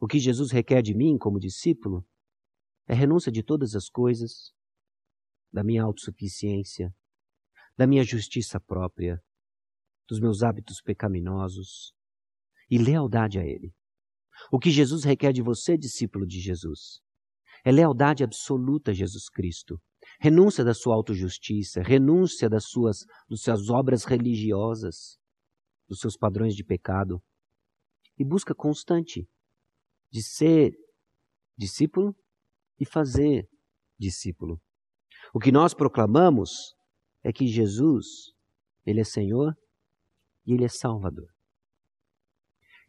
O 0.00 0.06
que 0.06 0.18
Jesus 0.18 0.50
requer 0.50 0.80
de 0.80 0.94
mim 0.94 1.18
como 1.18 1.38
discípulo 1.38 2.06
é 2.86 2.94
renúncia 2.94 3.30
de 3.30 3.42
todas 3.42 3.74
as 3.74 3.90
coisas, 3.90 4.52
da 5.52 5.62
minha 5.62 5.82
autossuficiência, 5.82 6.90
da 7.76 7.86
minha 7.86 8.04
justiça 8.04 8.58
própria, 8.58 9.20
dos 10.08 10.20
meus 10.20 10.42
hábitos 10.42 10.80
pecaminosos 10.80 11.92
e 12.70 12.78
lealdade 12.78 13.38
a 13.38 13.44
Ele. 13.44 13.74
O 14.50 14.58
que 14.58 14.70
Jesus 14.70 15.04
requer 15.04 15.32
de 15.32 15.42
você, 15.42 15.76
discípulo 15.76 16.26
de 16.26 16.40
Jesus, 16.40 17.00
é 17.64 17.72
lealdade 17.72 18.24
absoluta 18.24 18.90
a 18.90 18.94
Jesus 18.94 19.28
Cristo. 19.28 19.80
Renúncia 20.20 20.64
da 20.64 20.74
sua 20.74 20.94
autojustiça, 20.94 21.82
renúncia 21.82 22.48
das 22.48 22.64
suas, 22.64 23.04
das 23.28 23.40
suas 23.40 23.68
obras 23.68 24.04
religiosas, 24.04 25.18
dos 25.88 26.00
seus 26.00 26.16
padrões 26.16 26.54
de 26.54 26.64
pecado. 26.64 27.22
E 28.18 28.24
busca 28.24 28.54
constante 28.54 29.28
de 30.10 30.22
ser 30.22 30.72
discípulo 31.56 32.16
e 32.80 32.86
fazer 32.86 33.48
discípulo. 33.98 34.60
O 35.34 35.38
que 35.38 35.52
nós 35.52 35.74
proclamamos 35.74 36.74
é 37.22 37.32
que 37.32 37.46
Jesus, 37.46 38.32
Ele 38.86 39.00
é 39.00 39.04
Senhor 39.04 39.54
e 40.46 40.54
Ele 40.54 40.64
é 40.64 40.68
Salvador. 40.68 41.28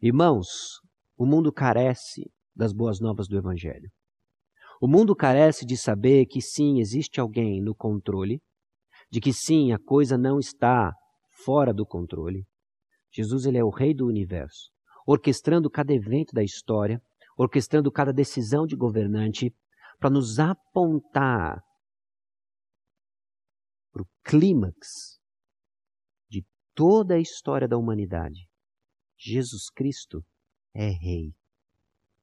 Irmãos, 0.00 0.80
o 1.20 1.26
mundo 1.26 1.52
carece 1.52 2.32
das 2.56 2.72
boas 2.72 2.98
novas 2.98 3.28
do 3.28 3.36
Evangelho. 3.36 3.90
O 4.80 4.88
mundo 4.88 5.14
carece 5.14 5.66
de 5.66 5.76
saber 5.76 6.24
que 6.24 6.40
sim, 6.40 6.80
existe 6.80 7.20
alguém 7.20 7.62
no 7.62 7.74
controle, 7.74 8.40
de 9.10 9.20
que 9.20 9.30
sim, 9.30 9.70
a 9.70 9.78
coisa 9.78 10.16
não 10.16 10.38
está 10.38 10.90
fora 11.44 11.74
do 11.74 11.84
controle. 11.84 12.46
Jesus 13.12 13.44
ele 13.44 13.58
é 13.58 13.62
o 13.62 13.68
rei 13.68 13.92
do 13.92 14.06
universo, 14.06 14.70
orquestrando 15.06 15.68
cada 15.68 15.92
evento 15.92 16.32
da 16.32 16.42
história, 16.42 16.98
orquestrando 17.36 17.92
cada 17.92 18.14
decisão 18.14 18.64
de 18.64 18.74
governante 18.74 19.54
para 19.98 20.08
nos 20.08 20.38
apontar 20.38 21.60
para 23.92 24.02
o 24.02 24.06
clímax 24.24 25.18
de 26.30 26.46
toda 26.74 27.16
a 27.16 27.20
história 27.20 27.68
da 27.68 27.76
humanidade. 27.76 28.48
Jesus 29.18 29.68
Cristo 29.68 30.24
é 30.74 30.88
rei. 30.88 31.32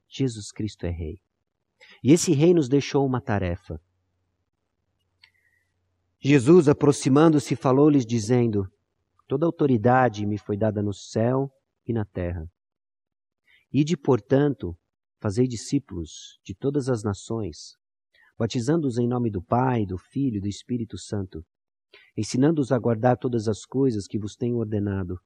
Jesus 0.10 0.52
Cristo 0.52 0.86
é 0.86 0.90
rei. 0.90 1.20
E 2.04 2.12
esse 2.12 2.34
rei 2.34 2.54
nos 2.54 2.70
deixou 2.70 3.06
uma 3.06 3.22
tarefa. 3.22 3.80
Jesus, 6.20 6.68
aproximando-se, 6.68 7.56
falou-lhes, 7.56 8.06
dizendo: 8.06 8.68
Toda 9.28 9.46
autoridade 9.46 10.26
me 10.26 10.38
foi 10.38 10.58
dada 10.58 10.82
no 10.82 10.94
céu 10.94 11.52
e 11.86 11.94
na 11.94 12.06
terra. 12.06 12.46
Ide, 13.72 13.96
portanto, 13.98 14.76
fazei 15.22 15.48
discípulos 15.48 16.40
de 16.44 16.56
todas 16.56 16.90
as 16.90 17.04
nações, 17.04 17.76
batizando-os 18.38 18.98
em 18.98 19.08
nome 19.08 19.30
do 19.30 19.44
Pai, 19.44 19.86
do 19.86 19.98
Filho 19.98 20.38
e 20.38 20.42
do 20.42 20.48
Espírito 20.48 20.98
Santo, 20.98 21.46
ensinando-os 22.16 22.72
a 22.72 22.80
guardar 22.80 23.18
todas 23.18 23.48
as 23.48 23.66
coisas 23.66 24.08
que 24.08 24.18
vos 24.18 24.36
tenho 24.36 24.58
ordenado. 24.58 25.20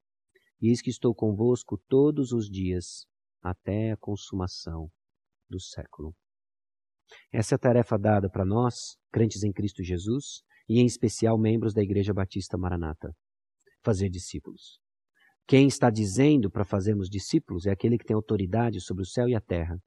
E 0.62 0.70
eis 0.70 0.82
que 0.82 0.90
estou 0.90 1.14
convosco 1.16 1.78
todos 1.88 2.32
os 2.32 2.50
dias, 2.50 3.06
até 3.42 3.92
a 3.92 3.98
consumação 3.98 4.90
do 5.50 5.60
século. 5.60 6.16
Essa 7.32 7.56
é 7.56 7.58
a 7.58 7.60
tarefa 7.60 7.98
dada 7.98 8.30
para 8.30 8.46
nós, 8.46 8.98
crentes 9.12 9.44
em 9.44 9.52
Cristo 9.52 9.84
Jesus, 9.84 10.44
e 10.70 10.80
em 10.80 10.86
especial 10.86 11.38
membros 11.38 11.74
da 11.74 11.82
Igreja 11.82 12.14
Batista 12.14 12.58
Maranata: 12.58 13.14
fazer 13.84 14.10
discípulos. 14.10 14.80
Quem 15.48 15.68
está 15.68 15.90
dizendo 15.90 16.50
para 16.50 16.64
fazermos 16.64 17.10
discípulos 17.10 17.66
é 17.66 17.72
aquele 17.72 17.98
que 17.98 18.06
tem 18.06 18.16
autoridade 18.16 18.80
sobre 18.80 19.04
o 19.04 19.06
céu 19.06 19.28
e 19.28 19.36
a 19.36 19.42
terra. 19.42 19.78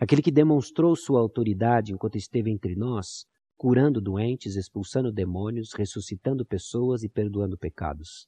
Aquele 0.00 0.22
que 0.22 0.32
demonstrou 0.32 0.96
sua 0.96 1.20
autoridade 1.20 1.92
enquanto 1.92 2.16
esteve 2.16 2.50
entre 2.50 2.74
nós, 2.74 3.26
curando 3.56 4.00
doentes, 4.00 4.56
expulsando 4.56 5.12
demônios, 5.12 5.72
ressuscitando 5.74 6.44
pessoas 6.44 7.02
e 7.02 7.08
perdoando 7.08 7.58
pecados. 7.58 8.26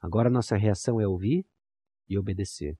Agora 0.00 0.28
nossa 0.28 0.56
reação 0.56 1.00
é 1.00 1.06
ouvir 1.06 1.46
e 2.08 2.18
obedecer 2.18 2.76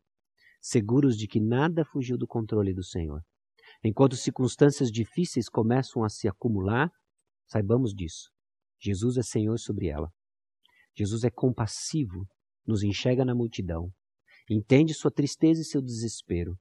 seguros 0.60 1.16
de 1.16 1.26
que 1.26 1.40
nada 1.40 1.84
fugiu 1.84 2.18
do 2.18 2.26
controle 2.26 2.74
do 2.74 2.84
Senhor. 2.84 3.22
Enquanto 3.82 4.16
circunstâncias 4.16 4.90
difíceis 4.90 5.48
começam 5.48 6.04
a 6.04 6.08
se 6.08 6.28
acumular, 6.28 6.90
saibamos 7.46 7.92
disso. 7.94 8.30
Jesus 8.78 9.16
é 9.16 9.22
Senhor 9.22 9.58
sobre 9.58 9.88
ela. 9.88 10.10
Jesus 10.94 11.24
é 11.24 11.30
compassivo, 11.30 12.26
nos 12.66 12.82
enxerga 12.82 13.24
na 13.24 13.34
multidão, 13.34 13.90
entende 14.48 14.92
sua 14.92 15.10
tristeza 15.10 15.62
e 15.62 15.64
seu 15.64 15.80
desespero. 15.80 16.56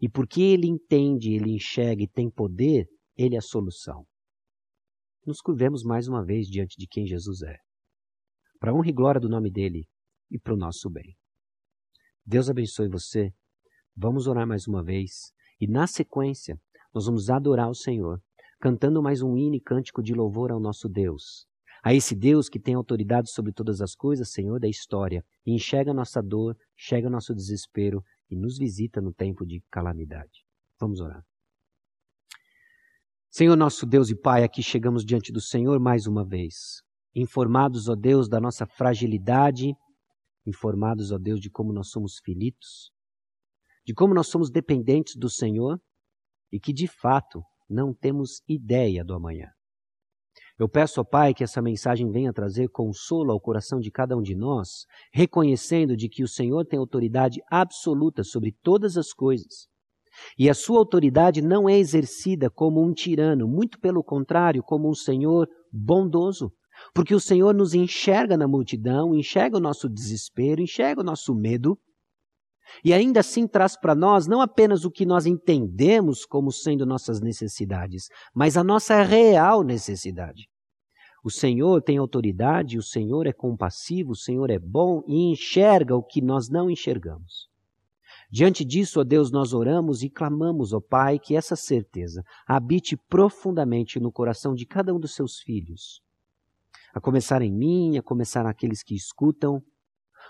E 0.00 0.08
porque 0.08 0.40
ele 0.40 0.66
entende, 0.66 1.32
ele 1.32 1.50
enxerga 1.50 2.02
e 2.02 2.08
tem 2.08 2.30
poder, 2.30 2.86
ele 3.16 3.34
é 3.34 3.38
a 3.38 3.42
solução. 3.42 4.06
Nos 5.26 5.40
curvemos 5.40 5.82
mais 5.82 6.08
uma 6.08 6.24
vez 6.24 6.46
diante 6.46 6.76
de 6.78 6.86
quem 6.86 7.06
Jesus 7.06 7.42
é, 7.42 7.56
para 8.58 8.74
honra 8.74 8.88
e 8.88 8.92
glória 8.92 9.20
do 9.20 9.28
nome 9.28 9.50
dele 9.50 9.86
e 10.30 10.38
para 10.38 10.54
o 10.54 10.56
nosso 10.56 10.88
bem. 10.88 11.16
Deus 12.24 12.48
abençoe 12.48 12.88
você. 12.88 13.32
Vamos 13.96 14.26
orar 14.26 14.46
mais 14.46 14.66
uma 14.66 14.82
vez 14.82 15.32
e, 15.60 15.66
na 15.66 15.86
sequência, 15.86 16.58
nós 16.94 17.06
vamos 17.06 17.30
adorar 17.30 17.68
o 17.68 17.74
Senhor, 17.74 18.20
cantando 18.60 19.02
mais 19.02 19.22
um 19.22 19.36
hino 19.36 19.56
e 19.56 19.60
cântico 19.60 20.02
de 20.02 20.14
louvor 20.14 20.50
ao 20.50 20.60
nosso 20.60 20.88
Deus. 20.88 21.46
A 21.82 21.94
esse 21.94 22.14
Deus 22.14 22.48
que 22.48 22.60
tem 22.60 22.74
autoridade 22.74 23.30
sobre 23.30 23.52
todas 23.52 23.80
as 23.80 23.94
coisas, 23.94 24.30
Senhor 24.30 24.60
da 24.60 24.68
história, 24.68 25.24
e 25.46 25.52
enxerga 25.52 25.94
nossa 25.94 26.22
dor, 26.22 26.56
enxerga 26.78 27.08
nosso 27.08 27.34
desespero 27.34 28.04
e 28.30 28.36
nos 28.36 28.58
visita 28.58 29.00
no 29.00 29.12
tempo 29.12 29.46
de 29.46 29.62
calamidade. 29.70 30.44
Vamos 30.78 31.00
orar. 31.00 31.24
Senhor 33.30 33.56
nosso 33.56 33.86
Deus 33.86 34.10
e 34.10 34.14
Pai, 34.14 34.44
aqui 34.44 34.62
chegamos 34.62 35.04
diante 35.04 35.32
do 35.32 35.40
Senhor 35.40 35.78
mais 35.78 36.06
uma 36.06 36.24
vez, 36.24 36.82
informados, 37.14 37.88
ó 37.88 37.94
Deus, 37.94 38.28
da 38.28 38.40
nossa 38.40 38.66
fragilidade, 38.66 39.72
informados, 40.44 41.12
ó 41.12 41.18
Deus, 41.18 41.40
de 41.40 41.48
como 41.48 41.72
nós 41.72 41.90
somos 41.90 42.18
finitos, 42.24 42.92
de 43.84 43.94
como 43.94 44.14
nós 44.14 44.28
somos 44.28 44.50
dependentes 44.50 45.16
do 45.16 45.28
Senhor 45.28 45.80
e 46.52 46.58
que 46.58 46.72
de 46.72 46.86
fato 46.86 47.42
não 47.68 47.94
temos 47.94 48.42
ideia 48.48 49.04
do 49.04 49.14
amanhã. 49.14 49.48
Eu 50.58 50.68
peço 50.68 51.00
ao 51.00 51.06
Pai 51.06 51.32
que 51.32 51.42
essa 51.42 51.62
mensagem 51.62 52.10
venha 52.10 52.34
trazer 52.34 52.68
consolo 52.68 53.32
ao 53.32 53.40
coração 53.40 53.80
de 53.80 53.90
cada 53.90 54.14
um 54.14 54.20
de 54.20 54.34
nós, 54.34 54.84
reconhecendo 55.10 55.96
de 55.96 56.06
que 56.06 56.22
o 56.22 56.28
Senhor 56.28 56.66
tem 56.66 56.78
autoridade 56.78 57.40
absoluta 57.50 58.22
sobre 58.22 58.54
todas 58.62 58.98
as 58.98 59.10
coisas. 59.10 59.68
E 60.38 60.50
a 60.50 60.54
sua 60.54 60.78
autoridade 60.78 61.40
não 61.40 61.66
é 61.66 61.78
exercida 61.78 62.50
como 62.50 62.84
um 62.84 62.92
tirano, 62.92 63.48
muito 63.48 63.80
pelo 63.80 64.04
contrário, 64.04 64.62
como 64.62 64.90
um 64.90 64.94
Senhor 64.94 65.48
bondoso. 65.72 66.52
Porque 66.94 67.14
o 67.14 67.20
Senhor 67.20 67.54
nos 67.54 67.72
enxerga 67.72 68.36
na 68.36 68.46
multidão, 68.46 69.14
enxerga 69.14 69.56
o 69.56 69.60
nosso 69.60 69.88
desespero, 69.88 70.60
enxerga 70.60 71.00
o 71.00 71.04
nosso 71.04 71.34
medo, 71.34 71.78
e 72.84 72.92
ainda 72.92 73.20
assim 73.20 73.46
traz 73.46 73.78
para 73.78 73.94
nós 73.94 74.26
não 74.26 74.40
apenas 74.40 74.84
o 74.84 74.90
que 74.90 75.06
nós 75.06 75.26
entendemos 75.26 76.24
como 76.24 76.50
sendo 76.50 76.86
nossas 76.86 77.20
necessidades, 77.20 78.08
mas 78.34 78.56
a 78.56 78.64
nossa 78.64 79.02
real 79.02 79.62
necessidade. 79.62 80.48
O 81.22 81.30
Senhor 81.30 81.82
tem 81.82 81.98
autoridade, 81.98 82.78
o 82.78 82.82
Senhor 82.82 83.26
é 83.26 83.32
compassivo, 83.32 84.12
o 84.12 84.16
Senhor 84.16 84.50
é 84.50 84.58
bom 84.58 85.02
e 85.06 85.30
enxerga 85.30 85.94
o 85.94 86.02
que 86.02 86.22
nós 86.22 86.48
não 86.48 86.70
enxergamos. 86.70 87.50
Diante 88.32 88.64
disso, 88.64 89.00
ó 89.00 89.04
Deus, 89.04 89.30
nós 89.30 89.52
oramos 89.52 90.02
e 90.02 90.08
clamamos, 90.08 90.72
ó 90.72 90.80
Pai, 90.80 91.18
que 91.18 91.34
essa 91.34 91.56
certeza 91.56 92.22
habite 92.46 92.96
profundamente 92.96 93.98
no 93.98 94.12
coração 94.12 94.54
de 94.54 94.64
cada 94.64 94.94
um 94.94 95.00
dos 95.00 95.14
seus 95.14 95.40
filhos. 95.40 96.00
A 96.94 97.00
começar 97.00 97.42
em 97.42 97.52
mim, 97.52 97.98
a 97.98 98.02
começar 98.02 98.44
naqueles 98.44 98.82
que 98.82 98.94
escutam, 98.94 99.62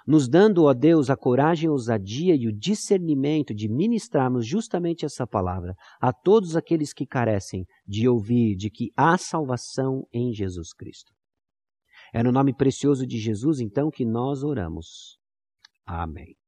nos 0.07 0.29
dando, 0.29 0.65
ó 0.65 0.75
Deus, 0.75 1.11
a 1.11 1.17
coragem, 1.17 1.69
a 1.69 1.73
ousadia 1.73 2.35
e 2.35 2.49
o 2.49 2.53
discernimento 2.53 3.55
de 3.55 3.69
ministrarmos 3.69 4.47
justamente 4.47 5.05
essa 5.05 5.27
palavra 5.27 5.75
a 6.01 6.13
todos 6.13 6.57
aqueles 6.57 6.93
que 6.93 7.07
carecem 7.07 7.65
de 7.87 8.09
ouvir 8.09 8.57
de 8.57 8.71
que 8.71 8.91
há 8.97 9.17
salvação 9.17 10.07
em 10.13 10.33
Jesus 10.33 10.73
Cristo. 10.73 11.13
É 12.13 12.23
no 12.23 12.33
nome 12.33 12.53
precioso 12.53 13.07
de 13.07 13.19
Jesus, 13.19 13.61
então, 13.61 13.91
que 13.91 14.05
nós 14.05 14.43
oramos. 14.43 15.19
Amém. 15.87 16.40